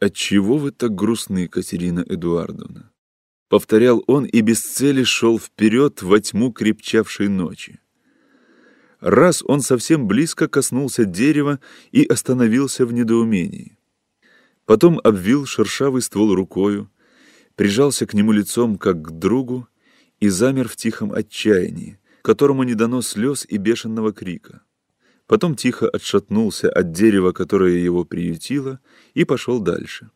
«Отчего 0.00 0.58
вы 0.58 0.72
так 0.72 0.96
грустны, 0.96 1.46
Катерина 1.46 2.00
Эдуардовна?» 2.00 2.90
Повторял 3.48 4.02
он 4.08 4.24
и 4.24 4.40
без 4.40 4.62
цели 4.62 5.04
шел 5.04 5.38
вперед 5.38 6.02
во 6.02 6.18
тьму 6.18 6.52
крепчавшей 6.52 7.28
ночи. 7.28 7.78
Раз 8.98 9.44
он 9.46 9.60
совсем 9.60 10.08
близко 10.08 10.48
коснулся 10.48 11.04
дерева 11.04 11.60
и 11.92 12.04
остановился 12.04 12.84
в 12.84 12.92
недоумении. 12.92 13.78
Потом 14.64 15.00
обвил 15.04 15.46
шершавый 15.46 16.02
ствол 16.02 16.34
рукою, 16.34 16.90
прижался 17.60 18.06
к 18.06 18.14
нему 18.14 18.32
лицом, 18.32 18.78
как 18.78 19.02
к 19.02 19.10
другу, 19.10 19.68
и 20.18 20.30
замер 20.30 20.66
в 20.66 20.76
тихом 20.76 21.12
отчаянии, 21.12 21.98
которому 22.22 22.62
не 22.62 22.74
дано 22.74 23.02
слез 23.02 23.44
и 23.46 23.58
бешеного 23.58 24.14
крика. 24.14 24.62
Потом 25.26 25.54
тихо 25.54 25.86
отшатнулся 25.86 26.70
от 26.70 26.92
дерева, 26.92 27.32
которое 27.32 27.76
его 27.76 28.06
приютило, 28.06 28.80
и 29.12 29.24
пошел 29.24 29.60
дальше. 29.60 30.08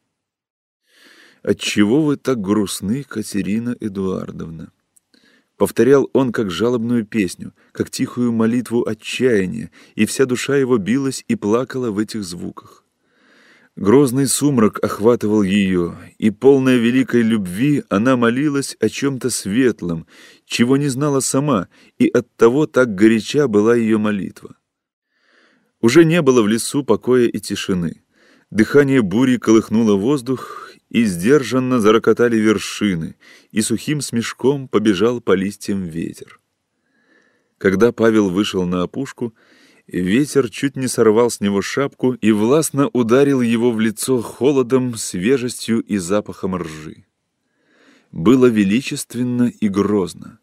«Отчего 1.43 2.03
вы 2.03 2.17
так 2.17 2.41
грустны, 2.41 3.03
Катерина 3.03 3.77
Эдуардовна?» 3.79 4.73
Повторял 5.59 6.09
он 6.15 6.33
как 6.33 6.51
жалобную 6.51 7.05
песню, 7.05 7.53
как 7.73 7.91
тихую 7.91 8.33
молитву 8.33 8.89
отчаяния, 8.89 9.71
и 9.97 10.07
вся 10.07 10.25
душа 10.25 10.57
его 10.57 10.79
билась 10.79 11.27
и 11.29 11.37
плакала 11.37 11.91
в 11.91 11.99
этих 11.99 12.25
звуках. 12.25 12.84
Грозный 13.77 14.29
сумрак 14.29 14.79
охватывал 14.85 15.43
ее, 15.43 15.99
и, 16.19 16.31
полная 16.31 16.77
великой 16.77 17.23
любви, 17.23 17.83
она 17.89 18.17
молилась 18.17 18.77
о 18.79 18.89
чем-то 18.89 19.31
светлом, 19.31 20.07
чего 20.47 20.77
не 20.77 20.89
знала 20.89 21.19
сама, 21.19 21.67
и 21.99 22.07
оттого 22.07 22.69
так 22.69 22.95
горяча 22.95 23.49
была 23.49 23.75
ее 23.75 23.99
молитва. 23.99 24.57
Уже 25.81 26.05
не 26.05 26.23
было 26.23 26.43
в 26.43 26.49
лесу 26.49 26.85
покоя 26.85 27.27
и 27.27 27.41
тишины. 27.41 28.03
Дыхание 28.51 29.03
бури 29.03 29.39
колыхнуло 29.39 29.97
воздух, 29.97 30.71
и 30.89 31.05
сдержанно 31.05 31.81
зарокотали 31.81 32.37
вершины, 32.37 33.17
и 33.51 33.61
сухим 33.61 34.01
смешком 34.01 34.69
побежал 34.69 35.21
по 35.21 35.33
листьям 35.33 35.83
ветер. 35.83 36.39
Когда 37.59 37.91
Павел 37.91 38.31
вышел 38.31 38.65
на 38.67 38.83
опушку, 38.83 39.35
Ветер 39.87 40.49
чуть 40.49 40.77
не 40.77 40.89
сорвал 40.89 41.31
с 41.31 41.41
него 41.41 41.61
шапку 41.61 42.15
и 42.15 42.33
властно 42.33 42.89
ударил 42.93 43.43
его 43.43 43.71
в 43.71 43.81
лицо 43.81 44.23
холодом, 44.23 44.97
свежестью 44.97 45.81
и 45.81 45.99
запахом 45.99 46.57
ржи. 46.57 47.05
Было 48.11 48.47
величественно 48.47 49.53
и 49.61 49.69
грозно. 49.69 50.39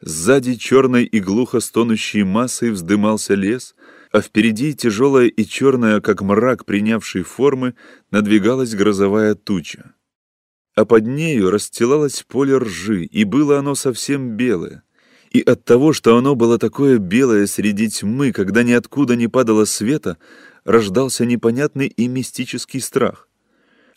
Сзади 0.00 0.54
черной 0.54 1.04
и 1.04 1.18
глухо 1.18 1.60
стонущей 1.60 2.22
массой 2.22 2.70
вздымался 2.70 3.34
лес, 3.34 3.74
а 4.12 4.20
впереди 4.20 4.74
тяжелая 4.74 5.26
и 5.26 5.44
черная, 5.44 6.00
как 6.00 6.22
мрак, 6.22 6.64
принявшей 6.64 7.22
формы, 7.22 7.74
надвигалась 8.10 8.74
грозовая 8.74 9.34
туча. 9.34 9.94
А 10.76 10.84
под 10.84 11.06
нею 11.06 11.50
расстилалось 11.50 12.24
поле 12.28 12.58
ржи, 12.58 13.04
и 13.04 13.24
было 13.24 13.58
оно 13.58 13.74
совсем 13.74 14.36
белое, 14.36 14.82
И 15.34 15.40
от 15.42 15.64
того, 15.64 15.92
что 15.92 16.16
оно 16.16 16.36
было 16.36 16.58
такое 16.58 16.98
белое 16.98 17.46
среди 17.48 17.88
тьмы, 17.88 18.30
когда 18.30 18.62
ниоткуда 18.62 19.16
не 19.16 19.26
падало 19.26 19.64
света, 19.64 20.16
рождался 20.64 21.26
непонятный 21.26 21.88
и 21.88 22.06
мистический 22.06 22.80
страх. 22.80 23.28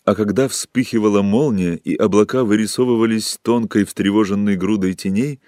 А 0.04 0.16
когда 0.16 0.48
вспыхивала 0.48 1.22
молния 1.22 1.76
и 1.76 1.96
облака 1.96 2.44
вырисовывались 2.44 3.38
тонкой 3.44 3.86
встревоженной 3.86 4.56
грудой 4.56 4.96
теней, 4.96 5.40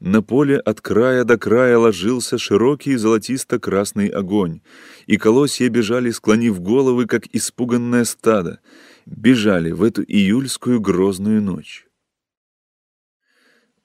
на 0.00 0.20
поле 0.20 0.58
от 0.58 0.82
края 0.82 1.24
до 1.24 1.38
края 1.38 1.78
ложился 1.78 2.36
широкий 2.36 2.96
золотисто-красный 2.96 4.08
огонь, 4.08 4.60
и 5.06 5.16
колосья 5.16 5.70
бежали, 5.70 6.10
склонив 6.10 6.60
головы, 6.60 7.06
как 7.06 7.24
испуганное 7.32 8.04
стадо, 8.04 8.60
бежали 9.06 9.70
в 9.70 9.82
эту 9.82 10.02
июльскую 10.02 10.78
грозную 10.78 11.40
ночь. 11.40 11.86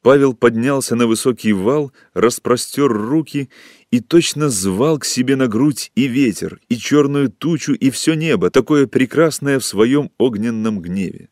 Павел 0.02 0.34
поднялся 0.34 0.96
на 0.96 1.08
высокий 1.08 1.54
вал, 1.54 1.92
распростер 2.14 2.92
руки 2.92 3.50
и 3.92 4.00
точно 4.00 4.50
звал 4.50 5.00
к 5.00 5.06
себе 5.06 5.36
на 5.36 5.48
грудь 5.48 5.92
и 5.96 6.08
ветер, 6.08 6.60
и 6.70 6.78
черную 6.78 7.30
тучу, 7.30 7.74
и 7.74 7.90
все 7.90 8.14
небо, 8.14 8.50
такое 8.50 8.88
прекрасное 8.88 9.60
в 9.60 9.66
своем 9.66 10.12
огненном 10.18 10.80
гневе. 10.82 11.30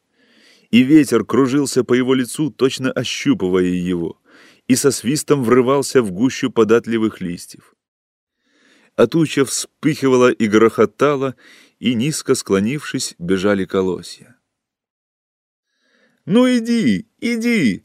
И 0.72 0.82
ветер 0.82 1.24
кружился 1.24 1.84
по 1.84 1.94
его 1.94 2.14
лицу, 2.14 2.50
точно 2.50 2.92
ощупывая 2.92 3.66
его, 3.66 4.20
и 4.68 4.76
со 4.76 4.92
свистом 4.92 5.44
врывался 5.44 6.02
в 6.02 6.12
гущу 6.12 6.50
податливых 6.50 7.22
листьев. 7.22 7.76
А 8.96 9.08
туча 9.08 9.46
вспыхивала 9.46 10.32
и 10.32 10.48
грохотала, 10.48 11.36
и, 11.80 11.94
низко 11.94 12.34
склонившись, 12.34 13.16
бежали 13.20 13.66
колосья. 13.66 14.38
«Ну 16.26 16.48
иди, 16.48 17.08
иди!» 17.20 17.85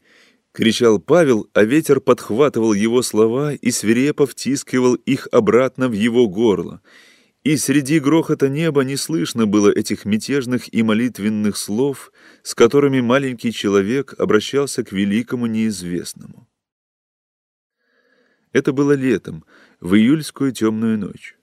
кричал 0.51 0.99
Павел, 0.99 1.49
а 1.53 1.63
ветер 1.63 1.99
подхватывал 1.99 2.73
его 2.73 3.01
слова 3.01 3.53
и 3.53 3.71
свирепо 3.71 4.25
втискивал 4.25 4.95
их 4.95 5.27
обратно 5.31 5.87
в 5.87 5.93
его 5.93 6.27
горло. 6.27 6.81
И 7.43 7.57
среди 7.57 7.99
грохота 7.99 8.49
неба 8.49 8.83
не 8.83 8.97
слышно 8.97 9.47
было 9.47 9.71
этих 9.71 10.05
мятежных 10.05 10.71
и 10.73 10.83
молитвенных 10.83 11.57
слов, 11.57 12.11
с 12.43 12.53
которыми 12.53 13.01
маленький 13.01 13.51
человек 13.51 14.13
обращался 14.19 14.83
к 14.83 14.91
великому 14.91 15.47
неизвестному. 15.47 16.47
Это 18.51 18.73
было 18.73 18.91
летом, 18.91 19.43
в 19.79 19.95
июльскую 19.95 20.51
темную 20.51 20.99
ночь. 20.99 21.35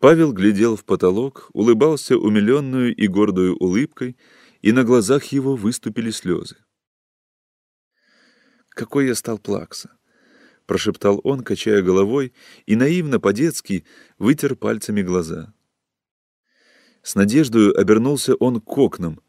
Павел 0.00 0.32
глядел 0.32 0.76
в 0.76 0.84
потолок, 0.84 1.48
улыбался 1.54 2.18
умиленную 2.18 2.94
и 2.94 3.06
гордую 3.06 3.56
улыбкой, 3.56 4.16
и 4.60 4.72
на 4.72 4.84
глазах 4.84 5.24
его 5.26 5.56
выступили 5.56 6.10
слезы. 6.10 6.56
Какой 8.74 9.06
я 9.06 9.14
стал 9.14 9.38
плакса! 9.38 9.90
Прошептал 10.66 11.20
он, 11.24 11.42
качая 11.42 11.82
головой, 11.82 12.32
и 12.66 12.74
наивно, 12.74 13.20
по-детски, 13.20 13.84
вытер 14.18 14.56
пальцами 14.56 15.02
глаза. 15.02 15.52
С 17.02 17.14
надеждою 17.14 17.78
обернулся 17.78 18.34
он 18.34 18.60
к 18.60 18.78
окнам, 18.78 19.20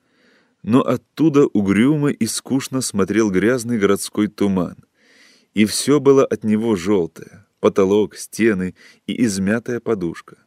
но 0.63 0.81
оттуда 0.81 1.45
угрюмо 1.45 2.09
и 2.09 2.25
скучно 2.25 2.81
смотрел 2.81 3.29
грязный 3.29 3.77
городской 3.77 4.27
туман, 4.27 4.77
и 5.53 5.65
все 5.65 5.99
было 5.99 6.25
от 6.25 6.43
него 6.43 6.75
желтое— 6.75 7.45
потолок, 7.59 8.15
стены 8.15 8.75
и 9.05 9.25
измятая 9.25 9.79
подушка. 9.79 10.37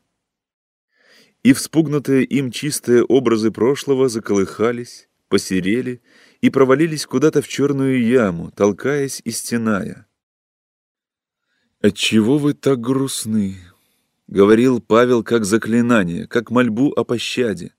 И 1.42 1.52
вспугнутые 1.52 2.24
им 2.24 2.50
чистые 2.50 3.04
образы 3.04 3.50
прошлого 3.50 4.08
заколыхались, 4.08 5.08
посерели 5.28 6.00
и 6.40 6.50
провалились 6.50 7.06
куда-то 7.06 7.42
в 7.42 7.48
черную 7.48 8.02
яму, 8.02 8.50
толкаясь 8.50 9.20
и 9.24 9.30
стеная. 9.30 10.06
«Отчего 11.80 12.38
вы 12.38 12.54
так 12.54 12.80
грустны?»— 12.80 13.56
говорил 14.28 14.80
Павел 14.80 15.22
как 15.22 15.44
заклинание, 15.44 16.26
как 16.26 16.50
мольбу 16.50 16.92
о 16.92 17.04
пощаде. 17.04 17.72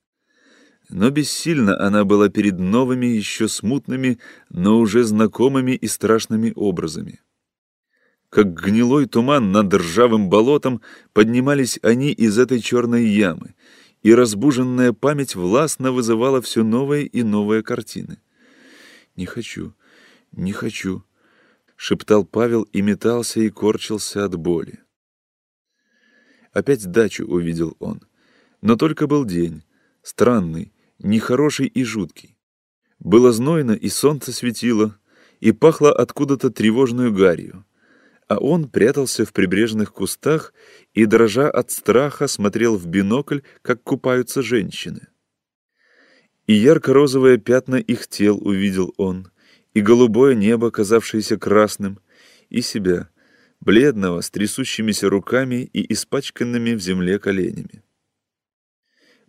Но 0.90 1.12
бессильно 1.12 1.80
она 1.80 2.04
была 2.04 2.30
перед 2.30 2.58
новыми, 2.58 3.06
еще 3.06 3.48
смутными, 3.48 4.20
но 4.50 4.80
уже 4.80 5.04
знакомыми 5.04 5.74
и 5.74 5.88
страшными 5.88 6.52
образами. 6.56 7.22
Как 8.30 8.54
гнилой 8.54 9.06
туман 9.06 9.52
над 9.52 9.74
ржавым 9.74 10.30
болотом 10.30 10.82
поднимались 11.14 11.80
они 11.84 12.12
из 12.12 12.38
этой 12.38 12.60
черной 12.60 13.06
ямы, 13.06 13.56
и 14.02 14.14
разбуженная 14.14 14.94
память 14.94 15.36
властно 15.36 15.92
вызывала 15.92 16.42
все 16.42 16.64
новые 16.64 17.06
и 17.06 17.22
новые 17.22 17.64
картины. 17.64 18.20
«Не 19.20 19.26
хочу, 19.26 19.74
не 20.32 20.54
хочу»,— 20.54 21.04
шептал 21.76 22.24
Павел 22.24 22.64
и 22.64 22.82
метался 22.82 23.42
и 23.42 23.50
корчился 23.50 24.24
от 24.24 24.36
боли. 24.36 24.80
Опять 26.54 26.90
дачу 26.90 27.26
увидел 27.26 27.76
он. 27.80 28.00
Но 28.62 28.78
только 28.78 29.08
был 29.08 29.26
день, 29.26 29.64
странный, 30.04 30.72
нехороший 31.00 31.68
и 31.68 31.84
жуткий. 31.84 32.38
Было 32.98 33.34
знойно, 33.34 33.74
и 33.74 33.90
солнце 33.90 34.32
светило, 34.32 34.98
и 35.42 35.52
пахло 35.52 35.92
откуда-то 35.92 36.50
тревожную 36.50 37.14
гарью. 37.14 37.66
А 38.30 38.38
он 38.38 38.70
прятался 38.70 39.26
в 39.26 39.34
прибрежных 39.34 39.92
кустах 39.92 40.54
и, 40.94 41.06
дрожа 41.06 41.52
от 41.52 41.72
страха, 41.72 42.30
смотрел 42.30 42.78
в 42.78 42.88
бинокль, 42.88 43.42
как 43.64 43.84
купаются 43.84 44.42
женщины. 44.42 45.10
И 46.50 46.54
ярко-розовые 46.54 47.38
пятна 47.38 47.76
их 47.76 48.08
тел 48.08 48.40
увидел 48.42 48.92
он, 48.98 49.30
и 49.76 49.82
голубое 49.82 50.34
небо, 50.34 50.72
казавшееся 50.72 51.38
красным, 51.38 52.00
и 52.50 52.62
себя, 52.62 53.10
бледного, 53.60 54.22
с 54.22 54.32
трясущимися 54.32 55.10
руками 55.10 55.70
и 55.72 55.94
испачканными 55.94 56.74
в 56.74 56.80
земле 56.80 57.20
коленями. 57.20 57.84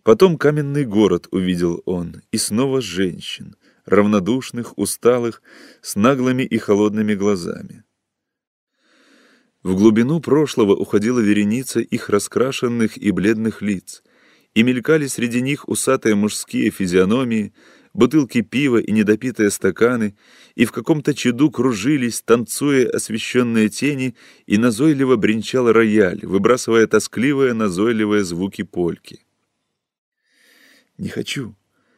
Потом 0.01 0.39
каменный 0.39 0.83
город 0.83 1.27
увидел 1.29 1.83
он, 1.85 2.23
и 2.31 2.39
снова 2.39 2.81
женщин, 2.81 3.55
равнодушных, 3.85 4.75
усталых, 4.79 5.43
с 5.83 5.95
наглыми 5.95 6.41
и 6.41 6.57
холодными 6.57 7.13
глазами. 7.13 7.83
В 9.61 9.75
глубину 9.75 10.21
прошлого 10.21 10.73
уходила 10.73 11.19
вереница 11.19 11.81
их 11.81 12.09
раскрашенных 12.09 12.97
и 12.97 13.11
бледных 13.11 13.61
лиц, 13.61 14.01
и 14.53 14.63
мелькали 14.63 15.07
среди 15.07 15.41
них 15.41 15.67
усатые 15.67 16.15
мужские 16.15 16.71
физиономии, 16.71 17.53
бутылки 17.93 18.41
пива 18.41 18.77
и 18.77 18.91
недопитые 18.91 19.49
стаканы, 19.49 20.15
и 20.55 20.65
в 20.65 20.71
каком-то 20.71 21.13
чаду 21.13 21.49
кружились, 21.51 22.21
танцуя 22.21 22.89
освещенные 22.89 23.69
тени, 23.69 24.15
и 24.45 24.57
назойливо 24.57 25.15
бренчал 25.15 25.71
рояль, 25.71 26.25
выбрасывая 26.25 26.87
тоскливые 26.87 27.53
назойливые 27.53 28.23
звуки 28.23 28.63
польки. 28.63 29.25
«Не 30.97 31.09
хочу», 31.09 31.55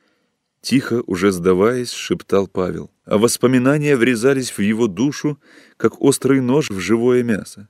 —тихо, 0.61 1.03
уже 1.07 1.31
сдаваясь, 1.31 1.91
шептал 1.91 2.47
Павел, 2.47 2.91
а 3.05 3.17
воспоминания 3.17 3.97
врезались 3.97 4.51
в 4.51 4.59
его 4.59 4.87
душу, 4.87 5.39
как 5.77 6.01
острый 6.01 6.41
нож 6.41 6.69
в 6.69 6.79
живое 6.79 7.23
мясо. 7.23 7.67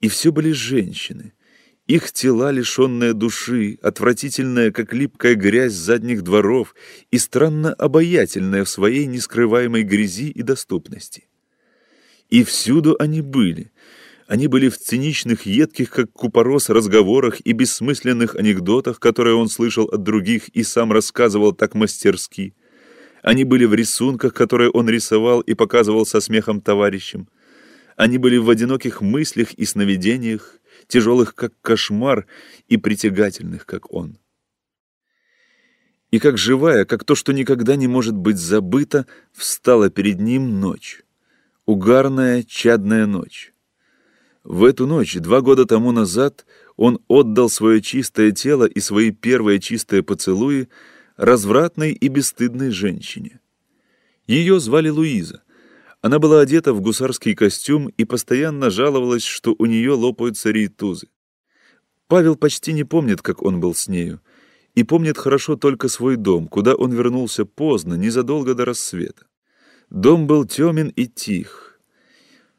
И 0.00 0.08
все 0.08 0.30
были 0.30 0.52
женщины, 0.52 1.32
их 1.86 2.10
тела, 2.10 2.50
лишенные 2.50 3.12
души, 3.12 3.78
отвратительная, 3.80 4.72
как 4.72 4.92
липкая 4.92 5.36
грязь 5.36 5.72
задних 5.72 6.22
дворов, 6.22 6.74
и 7.10 7.18
странно 7.18 7.72
обаятельная 7.72 8.64
в 8.64 8.68
своей 8.68 9.06
нескрываемой 9.06 9.84
грязи 9.84 10.30
и 10.30 10.42
доступности. 10.42 11.28
И 12.28 12.42
всюду 12.42 12.96
они 12.98 13.20
были. 13.20 13.70
Они 14.26 14.48
были 14.48 14.68
в 14.68 14.76
циничных, 14.76 15.46
едких, 15.46 15.90
как 15.90 16.10
купорос, 16.10 16.68
разговорах 16.68 17.40
и 17.44 17.52
бессмысленных 17.52 18.34
анекдотах, 18.34 18.98
которые 18.98 19.36
он 19.36 19.48
слышал 19.48 19.84
от 19.84 20.02
других 20.02 20.48
и 20.48 20.64
сам 20.64 20.90
рассказывал 20.90 21.52
так 21.52 21.74
мастерски. 21.74 22.56
Они 23.22 23.44
были 23.44 23.64
в 23.64 23.74
рисунках, 23.74 24.34
которые 24.34 24.70
он 24.70 24.88
рисовал 24.88 25.40
и 25.40 25.54
показывал 25.54 26.04
со 26.04 26.20
смехом 26.20 26.60
товарищам. 26.60 27.28
Они 27.96 28.18
были 28.18 28.36
в 28.38 28.50
одиноких 28.50 29.00
мыслях 29.00 29.52
и 29.52 29.64
сновидениях, 29.64 30.58
тяжелых, 30.88 31.34
как 31.34 31.52
кошмар, 31.60 32.26
и 32.68 32.76
притягательных, 32.76 33.66
как 33.66 33.92
он. 33.92 34.18
И 36.10 36.18
как 36.18 36.38
живая, 36.38 36.84
как 36.84 37.04
то, 37.04 37.14
что 37.14 37.32
никогда 37.32 37.76
не 37.76 37.88
может 37.88 38.14
быть 38.14 38.38
забыто, 38.38 39.06
встала 39.32 39.90
перед 39.90 40.20
ним 40.20 40.60
ночь. 40.60 41.02
Угарная, 41.64 42.42
чадная 42.44 43.06
ночь. 43.06 43.52
В 44.44 44.62
эту 44.62 44.86
ночь, 44.86 45.16
два 45.16 45.40
года 45.40 45.66
тому 45.66 45.90
назад, 45.90 46.46
он 46.76 47.00
отдал 47.08 47.50
свое 47.50 47.82
чистое 47.82 48.30
тело 48.30 48.64
и 48.64 48.78
свои 48.78 49.10
первые 49.10 49.58
чистые 49.58 50.04
поцелуи 50.04 50.68
развратной 51.16 51.92
и 51.92 52.08
бесстыдной 52.08 52.70
женщине. 52.70 53.40
Ее 54.26 54.60
звали 54.60 54.88
Луиза. 54.88 55.42
Она 56.06 56.20
была 56.20 56.38
одета 56.38 56.72
в 56.72 56.80
гусарский 56.80 57.34
костюм 57.34 57.88
и 57.88 58.04
постоянно 58.04 58.70
жаловалась, 58.70 59.24
что 59.24 59.56
у 59.58 59.66
нее 59.66 59.90
лопаются 59.90 60.52
рейтузы. 60.52 61.08
Павел 62.06 62.36
почти 62.36 62.72
не 62.72 62.84
помнит, 62.84 63.22
как 63.22 63.42
он 63.42 63.58
был 63.58 63.74
с 63.74 63.88
нею, 63.88 64.20
и 64.76 64.84
помнит 64.84 65.18
хорошо 65.18 65.56
только 65.56 65.88
свой 65.88 66.14
дом, 66.14 66.46
куда 66.46 66.76
он 66.76 66.92
вернулся 66.92 67.44
поздно, 67.44 67.94
незадолго 67.94 68.54
до 68.54 68.64
рассвета. 68.64 69.26
Дом 69.90 70.28
был 70.28 70.44
темен 70.44 70.90
и 70.90 71.06
тих. 71.08 71.80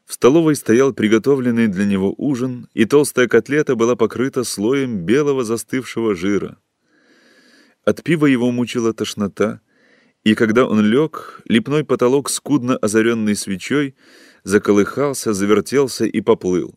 В 0.04 0.12
столовой 0.12 0.54
стоял 0.54 0.92
приготовленный 0.92 1.68
для 1.68 1.86
него 1.86 2.14
ужин, 2.18 2.68
и 2.74 2.84
толстая 2.84 3.28
котлета 3.28 3.76
была 3.76 3.96
покрыта 3.96 4.44
слоем 4.44 5.06
белого 5.06 5.42
застывшего 5.42 6.14
жира. 6.14 6.58
От 7.82 8.02
пива 8.02 8.26
его 8.26 8.50
мучила 8.50 8.92
тошнота, 8.92 9.62
и 10.24 10.34
когда 10.34 10.66
он 10.66 10.84
лег, 10.84 11.42
лепной 11.46 11.84
потолок, 11.84 12.28
скудно 12.28 12.76
озаренный 12.76 13.36
свечой, 13.36 13.94
заколыхался, 14.44 15.32
завертелся 15.32 16.04
и 16.04 16.20
поплыл. 16.20 16.74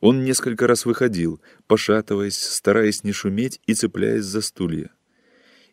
Он 0.00 0.24
несколько 0.24 0.66
раз 0.66 0.84
выходил, 0.84 1.40
пошатываясь, 1.66 2.38
стараясь 2.38 3.02
не 3.02 3.12
шуметь 3.12 3.60
и 3.66 3.74
цепляясь 3.74 4.24
за 4.24 4.42
стулья. 4.42 4.90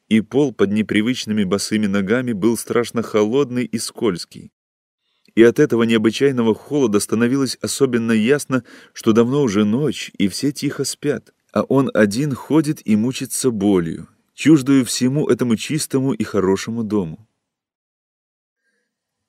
И 0.08 0.22
пол 0.22 0.54
под 0.54 0.72
непривычными 0.72 1.44
босыми 1.44 1.88
ногами 1.88 2.32
был 2.32 2.58
страшно 2.58 3.04
холодный 3.04 3.66
и 3.66 3.78
скользкий. 3.78 4.52
И 5.36 5.44
от 5.44 5.60
этого 5.60 5.84
необычайного 5.84 6.54
холода 6.54 7.00
становилось 7.00 7.58
особенно 7.62 8.12
ясно, 8.12 8.64
что 8.94 9.14
давно 9.14 9.42
уже 9.42 9.66
ночь, 9.66 10.12
и 10.18 10.28
все 10.28 10.52
тихо 10.52 10.84
спят, 10.84 11.34
а 11.52 11.64
он 11.64 11.90
один 11.94 12.34
ходит 12.36 12.82
и 12.86 12.96
мучится 12.96 13.50
болью, 13.50 14.08
чуждую 14.34 14.86
всему 14.86 15.28
этому 15.28 15.56
чистому 15.56 16.14
и 16.14 16.24
хорошему 16.24 16.84
дому. 16.84 17.28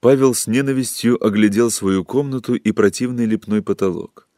Павел 0.00 0.34
с 0.34 0.46
ненавистью 0.46 1.24
оглядел 1.24 1.70
свою 1.70 2.04
комнату 2.04 2.54
и 2.54 2.72
противный 2.72 3.24
лепной 3.24 3.62
потолок 3.62 4.28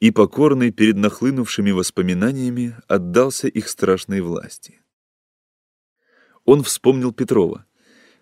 и, 0.00 0.10
покорный 0.10 0.72
перед 0.72 0.96
нахлынувшими 0.96 1.70
воспоминаниями, 1.70 2.76
отдался 2.88 3.48
их 3.48 3.68
страшной 3.68 4.20
власти. 4.20 4.80
Он 6.44 6.62
вспомнил 6.62 7.12
Петрова, 7.12 7.66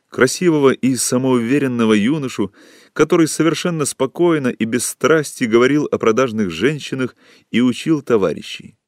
красивого 0.09 0.71
и 0.71 0.95
самоуверенного 0.95 1.95
юношу, 1.95 2.53
который 2.93 3.29
совершенно 3.29 3.85
спокойно 3.85 4.49
и 4.49 4.65
без 4.65 4.87
страсти 4.87 5.45
говорил 5.45 5.89
о 5.91 5.99
продажных 5.99 6.51
женщинах 6.51 7.17
и 7.51 7.61
учил 7.61 8.03
товарищей. 8.03 8.79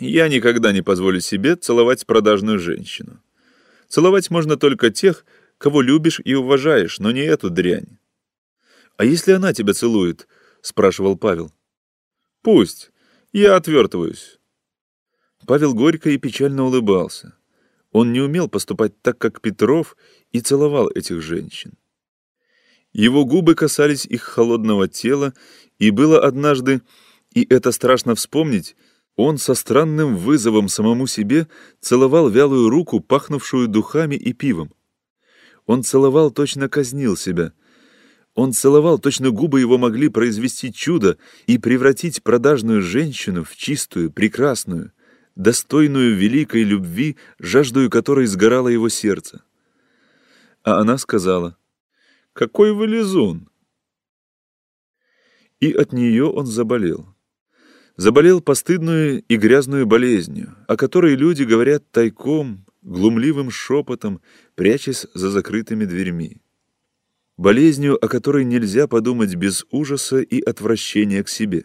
«Я 0.00 0.28
никогда 0.28 0.72
не 0.72 0.82
позволю 0.82 1.20
себе 1.20 1.54
целовать 1.56 2.06
продажную 2.06 2.58
женщину. 2.58 3.22
Целовать 3.88 4.30
можно 4.30 4.56
только 4.56 4.90
тех, 4.90 5.24
кого 5.58 5.82
любишь 5.82 6.20
и 6.24 6.34
уважаешь, 6.34 6.98
но 6.98 7.12
не 7.12 7.20
эту 7.20 7.50
дрянь». 7.50 7.98
«А 8.96 9.04
если 9.04 9.32
она 9.32 9.52
тебя 9.52 9.72
целует?»— 9.72 10.26
спрашивал 10.62 11.16
Павел. 11.16 11.52
Пусть. 12.42 12.90
Я 13.32 13.56
отвертываюсь. 13.56 14.38
Павел 15.46 15.74
горько 15.74 16.10
и 16.10 16.18
печально 16.18 16.64
улыбался. 16.64 17.34
Он 17.92 18.12
не 18.12 18.20
умел 18.20 18.48
поступать 18.48 19.00
так, 19.02 19.18
как 19.18 19.40
Петров, 19.40 19.96
и 20.32 20.40
целовал 20.40 20.88
этих 20.88 21.20
женщин. 21.20 21.74
Его 22.92 23.24
губы 23.24 23.54
касались 23.54 24.06
их 24.06 24.22
холодного 24.22 24.88
тела, 24.88 25.34
и 25.78 25.90
было 25.90 26.24
однажды, 26.24 26.82
и 27.32 27.46
это 27.48 27.72
страшно 27.72 28.14
вспомнить, 28.14 28.74
он 29.16 29.38
со 29.38 29.54
странным 29.54 30.16
вызовом 30.16 30.68
самому 30.68 31.06
себе 31.06 31.48
целовал 31.80 32.28
вялую 32.28 32.68
руку, 32.70 33.00
пахнувшую 33.00 33.68
духами 33.68 34.14
и 34.14 34.32
пивом. 34.32 34.72
Он 35.66 35.82
целовал, 35.82 36.30
точно 36.30 36.68
казнил 36.68 37.16
себя, 37.16 37.52
он 38.34 38.52
целовал, 38.52 38.98
точно 38.98 39.30
губы 39.30 39.60
его 39.60 39.76
могли 39.76 40.08
произвести 40.08 40.72
чудо 40.72 41.18
и 41.46 41.58
превратить 41.58 42.22
продажную 42.22 42.80
женщину 42.80 43.44
в 43.44 43.56
чистую, 43.56 44.10
прекрасную, 44.10 44.92
достойную 45.34 46.16
великой 46.16 46.62
любви, 46.62 47.16
жаждую 47.38 47.90
которой 47.90 48.26
сгорало 48.26 48.68
его 48.68 48.88
сердце. 48.88 49.42
А 50.62 50.78
она 50.78 50.96
сказала, 50.98 51.56
«Какой 52.32 52.72
вы 52.72 52.86
лизун!» 52.86 53.48
И 55.58 55.72
от 55.72 55.92
нее 55.92 56.24
он 56.24 56.46
заболел. 56.46 57.14
Заболел 57.96 58.40
постыдную 58.40 59.22
и 59.22 59.36
грязную 59.36 59.86
болезнью, 59.86 60.56
о 60.68 60.76
которой 60.76 61.16
люди 61.16 61.42
говорят 61.42 61.90
тайком, 61.90 62.64
глумливым 62.82 63.50
шепотом, 63.50 64.20
прячась 64.54 65.06
за 65.14 65.30
закрытыми 65.30 65.84
дверьми 65.84 66.40
болезнью, 67.40 67.96
о 68.04 68.06
которой 68.06 68.44
нельзя 68.44 68.86
подумать 68.86 69.34
без 69.34 69.64
ужаса 69.70 70.18
и 70.18 70.42
отвращения 70.42 71.24
к 71.24 71.28
себе. 71.30 71.64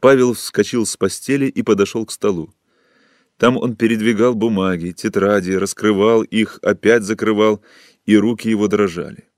Павел 0.00 0.32
вскочил 0.32 0.86
с 0.86 0.96
постели 0.96 1.46
и 1.46 1.62
подошел 1.62 2.06
к 2.06 2.12
столу. 2.12 2.54
Там 3.36 3.58
он 3.58 3.76
передвигал 3.76 4.34
бумаги, 4.34 4.92
тетради, 4.92 5.52
раскрывал 5.52 6.22
их, 6.22 6.58
опять 6.62 7.02
закрывал, 7.02 7.62
и 8.06 8.16
руки 8.16 8.48
его 8.48 8.68
дрожали. 8.68 9.28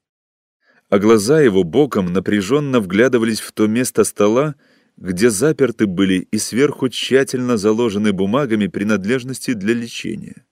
А 0.91 1.01
глаза 1.01 1.41
его 1.41 1.65
боком 1.65 2.13
напряженно 2.13 2.79
вглядывались 2.79 3.41
в 3.41 3.51
то 3.51 3.67
место 3.67 4.05
стола, 4.05 4.55
где 4.97 5.31
заперты 5.31 5.87
были 5.87 6.27
и 6.31 6.39
сверху 6.39 6.89
тщательно 6.89 7.57
заложены 7.57 8.13
бумагами 8.13 8.67
принадлежности 8.67 9.53
для 9.53 9.75
лечения. 9.75 10.47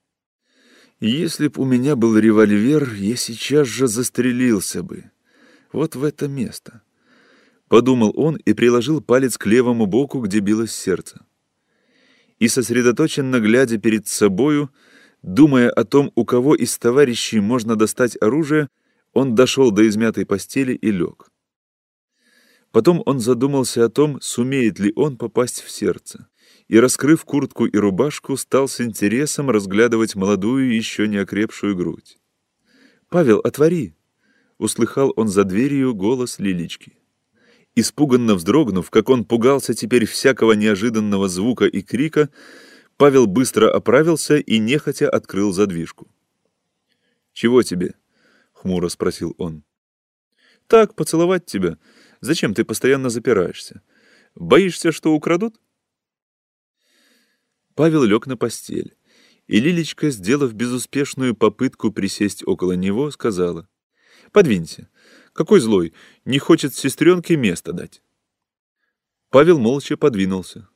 Если 0.99 1.47
б 1.47 1.61
у 1.61 1.65
меня 1.65 1.95
был 1.95 2.17
револьвер, 2.17 2.93
я 2.93 3.15
сейчас 3.15 3.67
же 3.67 3.87
застрелился 3.87 4.83
бы. 4.83 5.11
Вот 5.73 5.95
в 5.95 6.03
это 6.03 6.27
место. 6.27 6.81
Подумал 7.67 8.13
он 8.15 8.35
и 8.37 8.53
приложил 8.53 9.01
палец 9.01 9.37
к 9.37 9.45
левому 9.47 9.87
боку, 9.87 10.21
где 10.21 10.39
билось 10.39 10.73
сердце. 10.73 11.25
И 12.39 12.47
сосредоточенно 12.47 13.39
глядя 13.39 13.77
перед 13.77 14.07
собою, 14.07 14.71
думая 15.21 15.69
о 15.69 15.83
том, 15.83 16.11
у 16.15 16.23
кого 16.23 16.55
из 16.55 16.77
товарищей 16.77 17.39
можно 17.39 17.75
достать 17.75 18.15
оружие, 18.21 18.69
он 19.13 19.33
дошел 19.33 19.71
до 19.71 19.87
измятой 19.87 20.25
постели 20.25 20.73
и 20.73 20.91
лег. 20.91 21.31
Потом 22.75 23.01
он 23.05 23.21
задумался 23.21 23.85
о 23.85 23.89
том, 23.89 24.19
сумеет 24.19 24.79
ли 24.79 24.91
он 24.97 25.15
попасть 25.15 25.61
в 25.61 25.71
сердце 25.71 26.27
и, 26.67 26.77
раскрыв 26.77 27.23
куртку 27.23 27.65
и 27.65 27.77
рубашку, 27.77 28.35
стал 28.35 28.67
с 28.67 28.81
интересом 28.81 29.49
разглядывать 29.49 30.15
молодую, 30.15 30.75
еще 30.75 31.07
не 31.07 31.15
окрепшую 31.15 31.77
грудь. 31.77 32.17
«Павел, 33.07 33.39
отвори!»— 33.39 33.95
услыхал 34.57 35.13
он 35.15 35.29
за 35.29 35.45
дверью 35.45 35.95
голос 35.95 36.37
Лилички. 36.37 36.97
Испуганно 37.75 38.35
вздрогнув, 38.35 38.89
как 38.89 39.07
он 39.07 39.23
пугался 39.23 39.73
теперь 39.73 40.05
всякого 40.05 40.51
неожиданного 40.51 41.29
звука 41.29 41.67
и 41.67 41.81
крика, 41.81 42.29
Павел 42.97 43.25
быстро 43.25 43.73
оправился 43.73 44.35
и 44.35 44.59
нехотя 44.59 45.09
открыл 45.09 45.53
задвижку. 45.53 46.09
«Чего 47.31 47.63
тебе?»— 47.63 47.93
хмуро 48.51 48.89
спросил 48.89 49.33
он. 49.37 49.63
«Так, 50.67 50.93
поцеловать 50.93 51.45
тебя. 51.45 51.77
Зачем 52.25 52.55
ты 52.55 52.65
постоянно 52.65 53.09
запираешься? 53.09 53.83
Боишься, 54.33 54.91
что 54.91 55.13
украдут?» 55.13 55.61
Павел 57.75 58.03
лег 58.03 58.25
на 58.25 58.35
постель, 58.35 58.97
и 59.45 59.59
Лилечка, 59.59 60.09
сделав 60.09 60.55
безуспешную 60.55 61.35
попытку 61.35 61.91
присесть 61.91 62.41
около 62.43 62.71
него, 62.71 63.11
сказала, 63.11 63.69
«Подвинься. 64.31 64.89
Какой 65.33 65.59
злой, 65.59 65.93
не 66.25 66.39
хочет 66.39 66.73
сестренке 66.73 67.35
место 67.35 67.73
дать». 67.73 68.01
Павел 69.29 69.59
молча 69.59 69.95
подвинулся. 69.95 70.67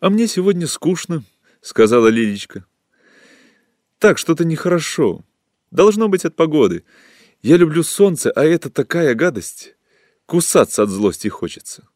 «А 0.00 0.10
мне 0.10 0.26
сегодня 0.28 0.66
скучно»,— 0.66 1.24
сказала 1.62 2.08
Лилечка. 2.08 2.66
«Так, 3.98 4.18
что-то 4.18 4.44
нехорошо. 4.44 5.24
Должно 5.70 6.08
быть 6.08 6.26
от 6.26 6.36
погоды. 6.36 6.84
Я 7.40 7.56
люблю 7.56 7.82
солнце, 7.82 8.30
а 8.32 8.44
это 8.44 8.68
такая 8.68 9.14
гадость. 9.14 9.77
Кусаться 10.28 10.82
от 10.82 10.90
злости 10.90 11.28
хочется» 11.28 11.88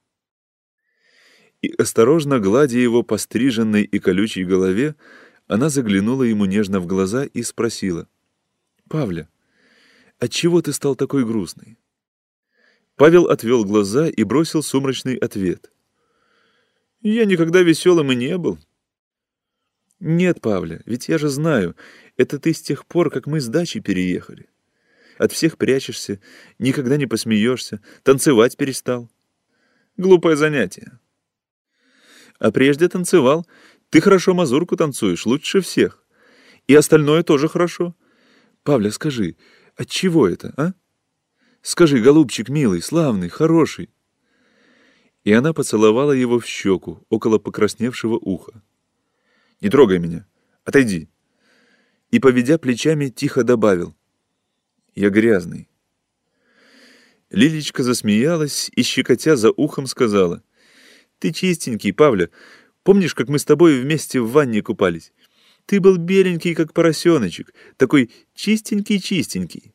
и, 1.63 1.73
осторожно 1.79 2.41
гладя 2.41 2.79
его 2.79 3.03
по 3.03 3.17
стриженной 3.17 3.85
и 3.85 3.99
колючей 3.99 4.45
голове, 4.45 4.97
она 5.47 5.69
заглянула 5.69 6.25
ему 6.25 6.45
нежно 6.45 6.81
в 6.81 6.87
глаза 6.87 7.25
и 7.25 7.43
спросила. 7.43 8.09
«Павля, 8.89 9.29
отчего 10.19 10.61
ты 10.61 10.73
стал 10.73 10.97
такой 10.97 11.25
грустный?» 11.25 11.79
Павел 12.97 13.27
отвел 13.27 13.65
глаза 13.65 14.09
и 14.09 14.23
бросил 14.25 14.63
сумрачный 14.63 15.17
ответ. 15.17 15.73
«Я 17.01 17.25
никогда 17.25 17.63
веселым 17.63 18.13
и 18.13 18.17
не 18.17 18.37
был». 18.37 18.59
«Нет, 20.01 20.41
Павля, 20.41 20.83
ведь 20.85 21.09
я 21.09 21.17
же 21.17 21.29
знаю, 21.29 21.77
это 22.17 22.41
ты 22.41 22.53
с 22.53 22.61
тех 22.61 22.87
пор, 22.87 23.11
как 23.11 23.27
мы 23.27 23.41
с 23.41 23.47
дачи 23.47 23.79
переехали. 23.79 24.49
От 25.19 25.33
всех 25.33 25.59
прячешься, 25.59 26.21
никогда 26.59 26.97
не 26.97 27.07
посмеешься, 27.07 27.81
танцевать 28.03 28.57
перестал. 28.57 29.11
Глупое 29.97 30.37
занятие. 30.37 30.99
А 32.39 32.51
прежде 32.51 32.89
танцевал. 32.89 33.47
Ты 33.91 34.01
хорошо 34.01 34.35
мазурку 34.35 34.77
танцуешь, 34.77 35.27
лучше 35.27 35.61
всех. 35.61 36.05
И 36.67 36.75
остальное 36.75 37.23
тоже 37.23 37.49
хорошо. 37.49 37.95
Павля, 38.63 38.91
скажи, 38.91 39.37
от 39.77 39.89
чего 39.89 40.29
это, 40.29 40.55
а? 40.57 40.73
Скажи, 41.61 42.01
голубчик 42.01 42.49
милый, 42.49 42.83
славный, 42.83 43.29
хороший. 43.29 43.91
И 45.25 45.33
она 45.33 45.53
поцеловала 45.53 46.13
его 46.13 46.41
в 46.41 46.47
щеку, 46.47 47.05
около 47.09 47.39
покрасневшего 47.39 48.15
уха. 48.15 48.63
«Не 49.61 49.69
трогай 49.69 50.01
меня. 50.01 50.27
Отойди». 50.65 51.09
И, 52.11 52.19
поведя 52.19 52.59
плечами, 52.59 53.09
тихо 53.09 53.45
добавил. 53.45 53.95
«Я 54.95 55.09
грязный». 55.11 55.69
Лилечка 57.31 57.83
засмеялась 57.83 58.71
и, 58.77 58.83
щекотя 58.83 59.37
за 59.37 59.51
ухом, 59.51 59.87
сказала. 59.87 60.43
«Ты 61.19 61.33
чистенький, 61.33 61.95
Павля. 61.95 62.29
Помнишь, 62.83 63.15
как 63.15 63.29
мы 63.29 63.39
с 63.39 63.45
тобой 63.45 63.81
вместе 63.81 64.21
в 64.21 64.31
ванне 64.31 64.61
купались? 64.61 65.13
Ты 65.65 65.81
был 65.81 65.97
беленький, 65.97 66.55
как 66.55 66.75
поросеночек, 66.75 67.55
такой 67.79 68.11
чистенький-чистенький». 68.35 69.73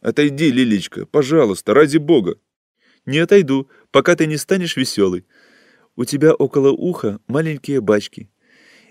«Отойди, 0.00 0.50
Лилечка, 0.50 1.06
пожалуйста, 1.06 1.74
ради 1.74 1.98
бога». 1.98 2.40
«Не 3.06 3.18
отойду, 3.18 3.68
пока 3.92 4.16
ты 4.16 4.26
не 4.26 4.36
станешь 4.36 4.76
веселый. 4.76 5.26
У 5.94 6.04
тебя 6.04 6.34
около 6.34 6.70
уха 6.70 7.20
маленькие 7.28 7.80
бачки. 7.80 8.30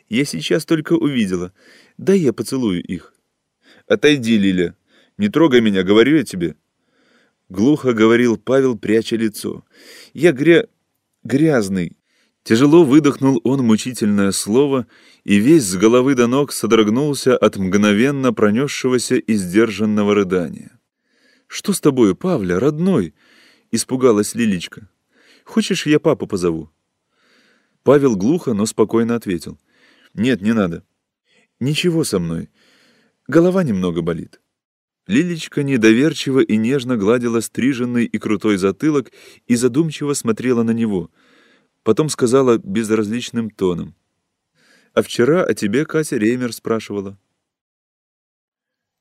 Я 0.08 0.24
сейчас 0.26 0.66
только 0.66 0.94
увидела. 0.94 1.54
Дай 1.98 2.20
я 2.20 2.32
поцелую 2.32 2.82
их». 2.82 3.14
«Отойди, 3.88 4.38
Лиля. 4.38 4.76
Не 5.18 5.30
трогай 5.30 5.62
меня, 5.62 5.84
говорю 5.84 6.18
я 6.18 6.24
тебе». 6.24 6.56
Глухо 7.50 7.94
говорил 7.94 8.38
Павел, 8.38 8.78
пряча 8.78 9.16
лицо. 9.18 9.66
«Я 10.14 10.32
гря... 10.32 10.68
грязный». 11.24 11.98
Тяжело 12.44 12.84
выдохнул 12.84 13.40
он 13.44 13.64
мучительное 13.64 14.32
слово, 14.32 14.88
и 15.24 15.36
весь 15.36 15.64
с 15.64 15.76
головы 15.76 16.16
до 16.16 16.26
ног 16.26 16.52
содрогнулся 16.52 17.38
от 17.38 17.58
мгновенно 17.58 18.34
пронесшегося 18.34 19.16
и 19.16 19.34
сдержанного 19.36 20.16
рыдания. 20.16 20.80
«Что 21.46 21.72
с 21.74 21.80
тобою, 21.80 22.16
Павля, 22.16 22.60
родной?»— 22.60 23.14
испугалась 23.72 24.34
Лилечка. 24.34 24.90
«Хочешь, 25.44 25.86
я 25.86 26.00
папу 26.00 26.26
позову?» 26.26 26.72
Павел 27.84 28.16
глухо, 28.16 28.54
но 28.54 28.66
спокойно 28.66 29.16
ответил. 29.16 29.60
«Нет, 30.14 30.42
не 30.42 30.54
надо. 30.54 30.84
Ничего 31.60 32.04
со 32.04 32.20
мной. 32.20 32.50
Голова 33.28 33.64
немного 33.64 34.02
болит». 34.02 34.40
Лилечка 35.12 35.62
недоверчиво 35.62 36.40
и 36.40 36.56
нежно 36.56 36.96
гладила 36.96 37.42
стриженный 37.42 38.06
и 38.06 38.18
крутой 38.18 38.56
затылок 38.56 39.12
и 39.46 39.58
задумчиво 39.58 40.14
смотрела 40.14 40.64
на 40.64 40.72
него. 40.72 41.12
Потом 41.84 42.08
сказала 42.08 42.58
безразличным 42.60 43.50
тоном. 43.50 43.94
«А 44.94 45.02
вчера 45.02 45.44
о 45.44 45.54
тебе 45.54 45.86
Катя 45.86 46.16
Реймер 46.16 46.54
спрашивала». 46.54 47.20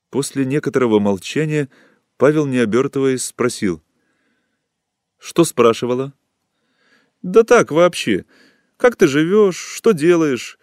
После 0.09 0.43
некоторого 0.43 0.99
молчания 0.99 1.69
Павел, 2.17 2.45
не 2.45 2.57
обертываясь, 2.57 3.23
спросил. 3.23 3.81
«Что 5.17 5.45
спрашивала?» 5.45 6.13
«Да 7.21 7.43
так, 7.43 7.71
вообще. 7.71 8.25
Как 8.75 8.97
ты 8.97 9.07
живешь? 9.07 9.55
Что 9.55 9.93
делаешь? 9.93 10.59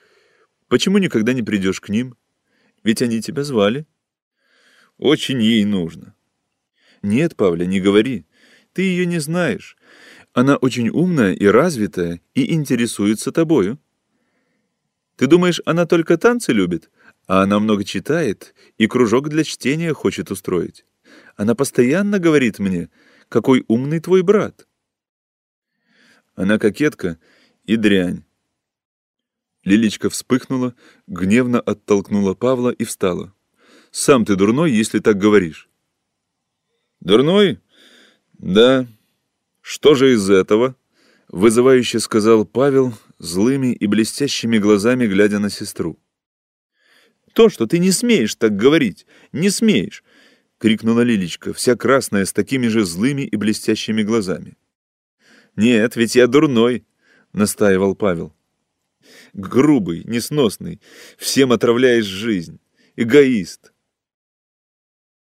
Почему 0.66 0.98
никогда 0.98 1.32
не 1.32 1.42
придешь 1.42 1.80
к 1.80 1.88
ним? 1.88 2.18
Ведь 2.84 3.00
они 3.00 3.22
тебя 3.22 3.44
звали». 3.44 3.86
Очень 4.98 5.40
ей 5.40 5.64
нужно. 5.64 6.14
Нет, 7.02 7.36
Павля, 7.36 7.64
не 7.64 7.80
говори. 7.80 8.26
Ты 8.72 8.82
ее 8.82 9.06
не 9.06 9.20
знаешь. 9.20 9.76
Она 10.32 10.56
очень 10.56 10.88
умная 10.88 11.32
и 11.32 11.46
развитая 11.46 12.20
и 12.34 12.52
интересуется 12.52 13.32
тобою. 13.32 13.78
Ты 15.16 15.26
думаешь, 15.26 15.60
она 15.64 15.86
только 15.86 16.16
танцы 16.18 16.52
любит? 16.52 16.90
А 17.26 17.42
она 17.42 17.58
много 17.58 17.84
читает 17.84 18.54
и 18.76 18.86
кружок 18.86 19.28
для 19.28 19.44
чтения 19.44 19.92
хочет 19.92 20.30
устроить. 20.30 20.84
Она 21.36 21.54
постоянно 21.54 22.18
говорит 22.18 22.58
мне, 22.58 22.90
какой 23.28 23.64
умный 23.68 24.00
твой 24.00 24.22
брат. 24.22 24.66
Она 26.34 26.58
кокетка 26.58 27.18
и 27.64 27.76
дрянь. 27.76 28.24
Лилечка 29.64 30.08
вспыхнула, 30.08 30.74
гневно 31.06 31.60
оттолкнула 31.60 32.34
Павла 32.34 32.70
и 32.70 32.84
встала. 32.84 33.34
Сам 33.90 34.24
ты 34.24 34.36
дурной, 34.36 34.72
если 34.72 34.98
так 34.98 35.18
говоришь. 35.18 35.68
Дурной? 37.00 37.60
Да. 38.38 38.86
Что 39.60 39.94
же 39.94 40.12
из 40.14 40.28
этого? 40.30 40.76
Вызывающе 41.28 42.00
сказал 42.00 42.44
Павел, 42.44 42.94
злыми 43.18 43.72
и 43.72 43.86
блестящими 43.86 44.58
глазами 44.58 45.06
глядя 45.06 45.38
на 45.38 45.50
сестру. 45.50 45.98
То, 47.34 47.48
что 47.48 47.66
ты 47.66 47.78
не 47.78 47.92
смеешь 47.92 48.34
так 48.34 48.56
говорить, 48.56 49.06
не 49.32 49.50
смеешь, 49.50 50.02
крикнула 50.58 51.02
Лилечка, 51.02 51.52
вся 51.52 51.76
красная 51.76 52.24
с 52.24 52.32
такими 52.32 52.68
же 52.68 52.84
злыми 52.84 53.22
и 53.22 53.36
блестящими 53.36 54.02
глазами. 54.02 54.56
Нет, 55.54 55.96
ведь 55.96 56.16
я 56.16 56.26
дурной, 56.26 56.86
настаивал 57.32 57.94
Павел. 57.94 58.34
Грубый, 59.32 60.02
несносный, 60.04 60.80
всем 61.16 61.52
отравляешь 61.52 62.06
жизнь, 62.06 62.60
эгоист. 62.96 63.72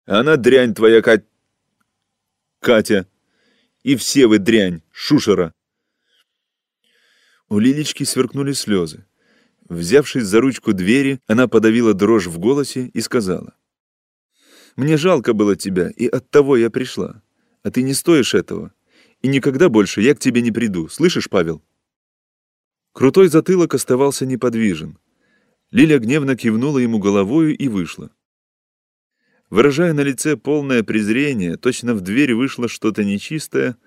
Она 0.07 0.37
дрянь 0.37 0.73
твоя, 0.73 1.01
Кать... 1.01 1.25
Катя. 2.61 3.07
И 3.83 3.97
все 3.97 4.27
вы 4.27 4.39
дрянь, 4.39 4.81
шушера. 4.89 5.53
У 7.49 7.59
Лилечки 7.59 8.05
сверкнули 8.05 8.53
слезы. 8.53 9.05
Взявшись 9.67 10.23
за 10.23 10.39
ручку 10.39 10.71
двери, 10.71 11.19
она 11.27 11.49
подавила 11.49 11.93
дрожь 11.93 12.27
в 12.27 12.39
голосе 12.39 12.87
и 12.87 13.01
сказала. 13.01 13.53
«Мне 14.77 14.95
жалко 14.95 15.33
было 15.33 15.57
тебя, 15.57 15.89
и 15.89 16.07
оттого 16.07 16.55
я 16.55 16.69
пришла. 16.69 17.21
А 17.63 17.71
ты 17.71 17.81
не 17.81 17.93
стоишь 17.93 18.33
этого. 18.33 18.73
И 19.21 19.27
никогда 19.27 19.67
больше 19.67 20.01
я 20.01 20.15
к 20.15 20.19
тебе 20.19 20.41
не 20.41 20.53
приду. 20.53 20.87
Слышишь, 20.87 21.29
Павел?» 21.29 21.61
Крутой 22.93 23.27
затылок 23.27 23.73
оставался 23.73 24.25
неподвижен. 24.25 24.99
Лиля 25.71 25.99
гневно 25.99 26.37
кивнула 26.37 26.77
ему 26.77 26.99
головою 26.99 27.57
и 27.57 27.67
вышла. 27.67 28.09
Выражая 29.49 29.93
на 29.93 30.01
лице 30.01 30.35
полное 30.35 30.83
презрение, 30.83 31.55
точно 31.55 31.93
в 31.93 32.01
дверь 32.01 32.33
вышло 32.33 32.67
что-то 32.67 33.03
нечистое, 33.03 33.77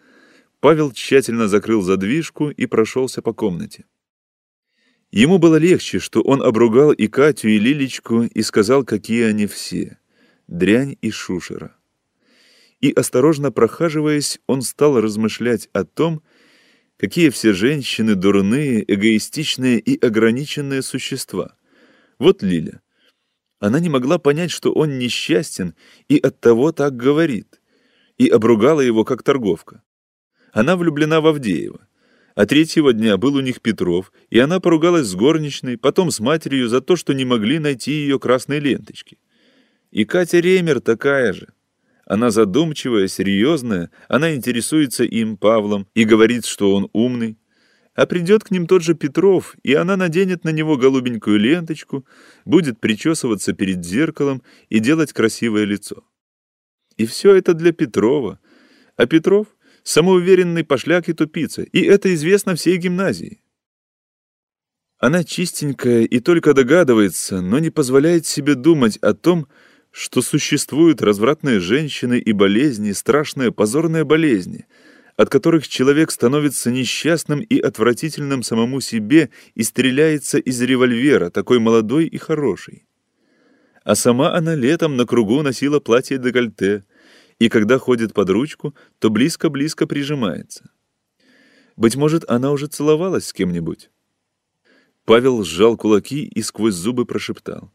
Павел 0.61 0.91
тщательно 0.93 1.49
закрыл 1.49 1.83
задвижку 1.83 2.51
и 2.51 2.67
прошелся 2.67 3.21
по 3.21 3.33
комнате. 3.33 3.85
Ему 5.11 5.39
было 5.39 5.57
легче, 5.57 5.99
что 5.99 6.23
он 6.23 6.43
обругал 6.43 6.93
и 6.93 7.09
Катю, 7.09 7.49
и 7.49 7.59
Лилечку, 7.59 8.23
и 8.23 8.43
сказал, 8.43 8.85
какие 8.85 9.25
они 9.25 9.47
все— 9.47 9.99
дрянь 10.47 10.97
и 11.03 11.11
шушера. 11.11 11.77
И, 12.81 12.93
осторожно 12.93 13.53
прохаживаясь, 13.53 14.41
он 14.47 14.63
стал 14.63 15.01
размышлять 15.01 15.69
о 15.73 15.85
том, 15.85 16.23
какие 16.97 17.29
все 17.31 17.53
женщины 17.53 18.15
дурные, 18.15 18.83
эгоистичные 18.87 19.79
и 19.79 19.99
ограниченные 19.99 20.81
существа. 20.81 21.55
Вот 22.19 22.43
Лиля— 22.43 22.81
она 23.61 23.79
не 23.79 23.91
могла 23.91 24.19
понять, 24.19 24.51
что 24.51 24.73
он 24.73 24.99
несчастен, 24.99 25.75
и 26.09 26.19
оттого 26.19 26.73
так 26.73 26.97
говорит, 26.97 27.61
и 28.17 28.27
обругала 28.27 28.81
его 28.81 29.05
как 29.05 29.23
торговка. 29.23 29.83
Она 30.53 30.77
влюблена 30.77 31.21
в 31.21 31.27
Авдеева. 31.27 31.87
А 32.35 32.47
третьего 32.47 32.93
дня 32.93 33.19
был 33.19 33.35
у 33.35 33.41
них 33.41 33.61
Петров, 33.61 34.13
и 34.31 34.39
она 34.39 34.61
поругалась 34.61 35.07
с 35.07 35.15
горничной, 35.15 35.77
потом 35.77 36.11
с 36.11 36.21
матерью 36.21 36.69
за 36.69 36.81
то, 36.81 36.97
что 36.97 37.13
не 37.13 37.27
могли 37.27 37.59
найти 37.59 37.93
ее 37.93 38.19
красной 38.19 38.61
ленточки. 38.61 39.19
И 39.91 40.05
Катя 40.05 40.39
Ремер 40.39 40.81
такая 40.81 41.33
же. 41.35 41.49
Она 42.07 42.31
задумчивая, 42.31 43.09
серьезная, 43.09 43.91
она 44.09 44.35
интересуется 44.35 45.05
им, 45.05 45.37
Павлом, 45.37 45.87
и 45.95 46.05
говорит, 46.05 46.47
что 46.47 46.75
он 46.75 46.89
умный, 46.93 47.37
а 48.01 48.07
придет 48.07 48.45
к 48.45 48.51
ним 48.51 48.67
тот 48.67 48.83
же 48.83 48.95
Петров, 48.95 49.57
и 49.63 49.75
она 49.75 49.95
наденет 49.95 50.43
на 50.43 50.49
него 50.49 50.79
голубенькую 50.79 51.39
ленточку, 51.39 52.07
будет 52.47 52.81
причесываться 52.81 53.53
перед 53.53 53.85
зеркалом 53.85 54.43
и 54.71 54.79
делать 54.79 55.13
красивое 55.13 55.67
лицо. 55.67 56.03
И 56.97 57.05
все 57.05 57.35
это 57.35 57.53
для 57.53 57.73
Петрова. 57.73 58.41
А 58.97 59.05
Петров— 59.05 59.49
самоуверенный 59.83 60.65
пошляк 60.65 61.11
и 61.11 61.13
тупица, 61.13 61.61
и 61.61 61.83
это 61.83 62.15
известно 62.15 62.55
всей 62.55 62.79
гимназии. 62.79 63.43
Она 64.97 65.23
чистенькая 65.23 66.05
и 66.05 66.21
только 66.21 66.55
догадывается, 66.55 67.43
но 67.43 67.59
не 67.59 67.69
позволяет 67.69 68.25
себе 68.25 68.55
думать 68.55 68.97
о 69.03 69.13
том, 69.13 69.47
что 69.91 70.23
существуют 70.23 71.03
развратные 71.03 71.61
женщины 71.61 72.19
и 72.19 72.33
болезни, 72.33 72.93
страшные 72.93 73.53
позорные 73.53 74.05
болезни— 74.05 74.65
от 75.17 75.29
которых 75.29 75.69
человек 75.69 76.11
становится 76.11 76.71
несчастным 76.71 77.41
и 77.41 77.59
отвратительным 77.59 78.43
самому 78.43 78.81
себе 78.81 79.31
и 79.55 79.63
стреляется 79.63 80.39
из 80.39 80.61
револьвера, 80.61 81.31
такой 81.31 81.59
молодой 81.59 82.07
и 82.07 82.19
хороший. 82.19 82.87
А 83.85 83.95
сама 83.95 84.35
она 84.35 84.55
летом 84.55 84.97
на 84.97 85.07
кругу 85.07 85.43
носила 85.43 85.81
платье 85.81 86.19
декольте, 86.19 86.85
и 87.39 87.49
когда 87.49 87.79
ходит 87.79 88.13
под 88.13 88.31
ручку, 88.31 88.75
то 88.99 89.11
близко-близко 89.11 89.87
прижимается. 89.87 90.71
Быть 91.77 91.97
может, 91.97 92.29
она 92.29 92.53
уже 92.53 92.67
целовалась 92.67 93.27
с 93.27 93.33
кем-нибудь. 93.33 93.91
Павел 95.07 95.43
сжал 95.45 95.77
кулаки 95.77 96.25
и 96.25 96.43
сквозь 96.43 96.75
зубы 96.75 97.07
прошептал. 97.07 97.73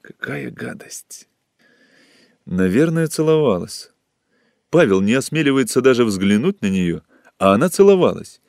«Какая 0.00 0.50
гадость!» 0.50 1.28
«Наверное, 2.44 3.06
целовалась». 3.06 3.92
Павел 4.70 5.00
не 5.00 5.14
осмеливается 5.14 5.80
даже 5.80 6.04
взглянуть 6.04 6.62
на 6.62 6.66
нее, 6.66 7.02
а 7.38 7.54
она 7.54 7.68
целовалась. 7.68 8.40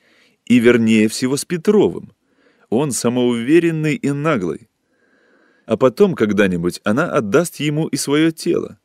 И 0.45 0.59
вернее 0.59 1.07
всего 1.07 1.37
с 1.37 1.45
Петровым. 1.45 2.13
Он 2.69 2.91
самоуверенный 2.91 3.95
и 3.95 4.11
наглый. 4.11 4.69
А 5.65 5.77
потом 5.77 6.15
когда-нибудь 6.15 6.81
она 6.83 7.11
отдаст 7.11 7.57
ему 7.57 7.87
и 7.87 7.97
свое 7.97 8.31
тело. 8.31 8.79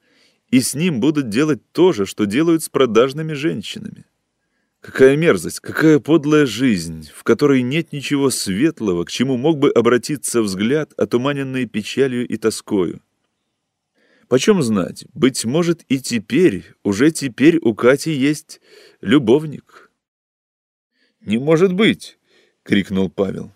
и 0.51 0.61
с 0.61 0.74
ним 0.74 1.01
будут 1.01 1.30
делать 1.30 1.61
то 1.72 1.93
же, 1.93 2.05
что 2.05 2.26
делают 2.26 2.62
с 2.62 2.68
продажными 2.68 3.33
женщинами. 3.33 4.05
Какая 4.80 5.16
мерзость, 5.16 5.61
какая 5.61 5.99
подлая 5.99 6.45
жизнь, 6.45 7.09
в 7.14 7.22
которой 7.22 7.62
нет 7.62 7.93
ничего 7.93 8.28
светлого, 8.30 9.05
к 9.05 9.11
чему 9.11 9.39
мог 9.39 9.59
бы 9.59 9.70
обратиться 9.70 10.43
взгляд, 10.43 10.93
отуманенный 10.99 11.64
печалью 11.66 12.28
и 12.28 12.37
тоскою. 12.37 13.01
Почем 14.29 14.62
знать, 14.62 15.05
быть 15.14 15.45
может 15.45 15.85
и 15.89 15.99
теперь, 15.99 16.64
уже 16.83 17.11
теперь 17.11 17.59
у 17.59 17.75
Кати 17.75 18.12
есть 18.12 18.61
любовник. 19.01 19.91
«Не 21.20 21.39
может 21.39 21.73
быть!»— 21.73 22.18
крикнул 22.62 23.11
Павел. 23.11 23.53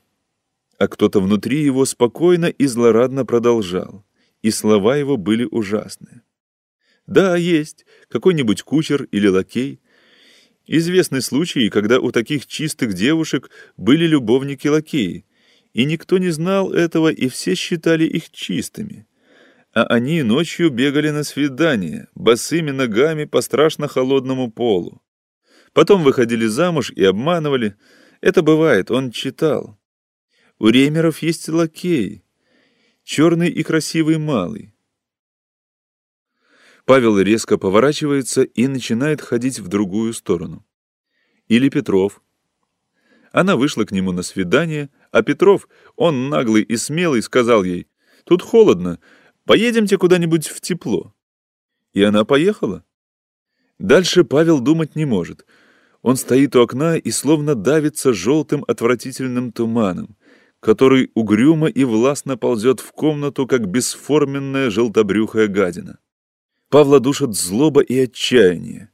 А 0.78 0.88
кто-то 0.88 1.20
внутри 1.20 1.62
его 1.62 1.84
спокойно 1.84 2.46
и 2.46 2.66
злорадно 2.66 3.24
продолжал, 3.24 4.04
и 4.42 4.50
слова 4.50 4.96
его 4.96 5.16
были 5.16 5.44
ужасные. 5.50 6.22
Да, 7.06 7.36
есть, 7.36 7.86
какой-нибудь 8.08 8.62
кучер 8.62 9.04
или 9.04 9.28
лакей. 9.28 9.80
Известны 10.66 11.20
случаи, 11.20 11.68
когда 11.68 12.00
у 12.00 12.10
таких 12.10 12.46
чистых 12.46 12.94
девушек 12.94 13.50
были 13.76 14.06
любовники-лакеи, 14.06 15.24
и 15.72 15.84
никто 15.84 16.18
не 16.18 16.30
знал 16.30 16.72
этого, 16.72 17.10
и 17.12 17.28
все 17.28 17.54
считали 17.54 18.04
их 18.04 18.30
чистыми. 18.30 19.06
А 19.76 19.84
они 19.88 20.22
ночью 20.22 20.70
бегали 20.70 21.10
на 21.10 21.22
свидание, 21.22 22.08
босыми 22.14 22.70
ногами 22.70 23.26
по 23.26 23.42
страшно 23.42 23.88
холодному 23.88 24.50
полу. 24.50 25.02
Потом 25.74 26.02
выходили 26.02 26.46
замуж 26.46 26.90
и 26.96 27.04
обманывали. 27.04 27.76
Это 28.22 28.40
бывает, 28.40 28.90
он 28.90 29.10
читал. 29.10 29.78
У 30.58 30.68
Ремеров 30.68 31.18
есть 31.18 31.50
лакей, 31.50 32.24
черный 33.04 33.50
и 33.50 33.62
красивый 33.62 34.16
малый. 34.16 34.74
Павел 36.86 37.20
резко 37.20 37.58
поворачивается 37.58 38.44
и 38.44 38.68
начинает 38.68 39.20
ходить 39.20 39.58
в 39.58 39.68
другую 39.68 40.14
сторону. 40.14 40.64
Или 41.48 41.68
Петров. 41.68 42.22
Она 43.30 43.56
вышла 43.56 43.84
к 43.84 43.92
нему 43.92 44.12
на 44.12 44.22
свидание, 44.22 44.88
а 45.10 45.22
Петров, 45.22 45.68
он 45.96 46.30
наглый 46.30 46.62
и 46.62 46.78
смелый, 46.78 47.20
сказал 47.20 47.62
ей, 47.62 47.88
«Тут 48.24 48.40
холодно, 48.40 48.98
поедемте 49.46 49.96
куда-нибудь 49.96 50.48
в 50.48 50.60
тепло». 50.60 51.14
И 51.94 52.02
она 52.02 52.24
поехала. 52.26 52.84
Дальше 53.78 54.24
Павел 54.24 54.60
думать 54.60 54.96
не 54.96 55.06
может. 55.06 55.46
Он 56.02 56.16
стоит 56.16 56.54
у 56.56 56.60
окна 56.60 56.96
и 56.96 57.10
словно 57.10 57.54
давится 57.54 58.12
желтым 58.12 58.64
отвратительным 58.68 59.52
туманом 59.52 60.16
который 60.66 61.12
угрюмо 61.14 61.68
и 61.68 61.84
властно 61.84 62.36
ползет 62.36 62.80
в 62.80 62.90
комнату, 62.90 63.46
как 63.46 63.68
бесформенная 63.68 64.68
желтобрюхая 64.68 65.46
гадина. 65.46 65.98
Павла 66.68 66.98
душат 66.98 67.36
злоба 67.36 67.82
и 67.82 67.96
отчаяние. 67.98 68.90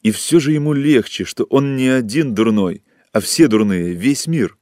И 0.00 0.10
все 0.10 0.40
же 0.40 0.52
ему 0.52 0.72
легче, 0.72 1.24
что 1.24 1.44
он 1.44 1.76
не 1.76 1.88
один 1.88 2.34
дурной, 2.34 2.82
а 3.12 3.20
все 3.20 3.46
дурные, 3.48 3.92
весь 3.92 4.26
мир. 4.26 4.56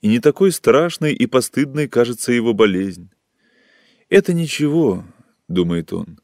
И 0.00 0.08
не 0.08 0.18
такой 0.18 0.50
страшной 0.50 1.14
и 1.14 1.26
постыдной 1.26 1.86
кажется 1.88 2.32
его 2.32 2.52
болезнь. 2.52 3.10
«Это 4.10 4.34
ничего»,— 4.34 5.04
думает 5.48 5.92
он. 5.92 6.18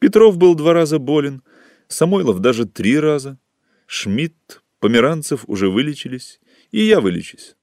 Петров 0.00 0.38
был 0.38 0.54
два 0.54 0.72
раза 0.72 0.98
болен, 0.98 1.42
Самойлов 1.86 2.40
даже 2.40 2.66
три 2.66 2.98
раза. 2.98 3.38
Шмидт, 3.86 4.62
Померанцев 4.78 5.44
уже 5.46 5.68
вылечились, 5.68 6.40
и 6.70 6.82
я 6.82 7.00
вылечусь. 7.00 7.56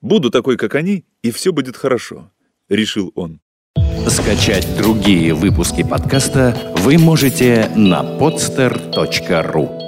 Буду 0.00 0.30
такой, 0.30 0.56
как 0.56 0.74
они, 0.74 1.04
и 1.22 1.30
все 1.30 1.52
будет 1.52 1.76
хорошо»,— 1.76 2.32
решил 2.68 3.12
он. 3.14 3.40
Скачать 4.08 4.66
другие 4.78 5.34
выпуски 5.34 5.82
подкаста 5.82 6.56
вы 6.78 6.98
можете 6.98 7.70
на 7.76 8.02
podster.ru 8.18 9.81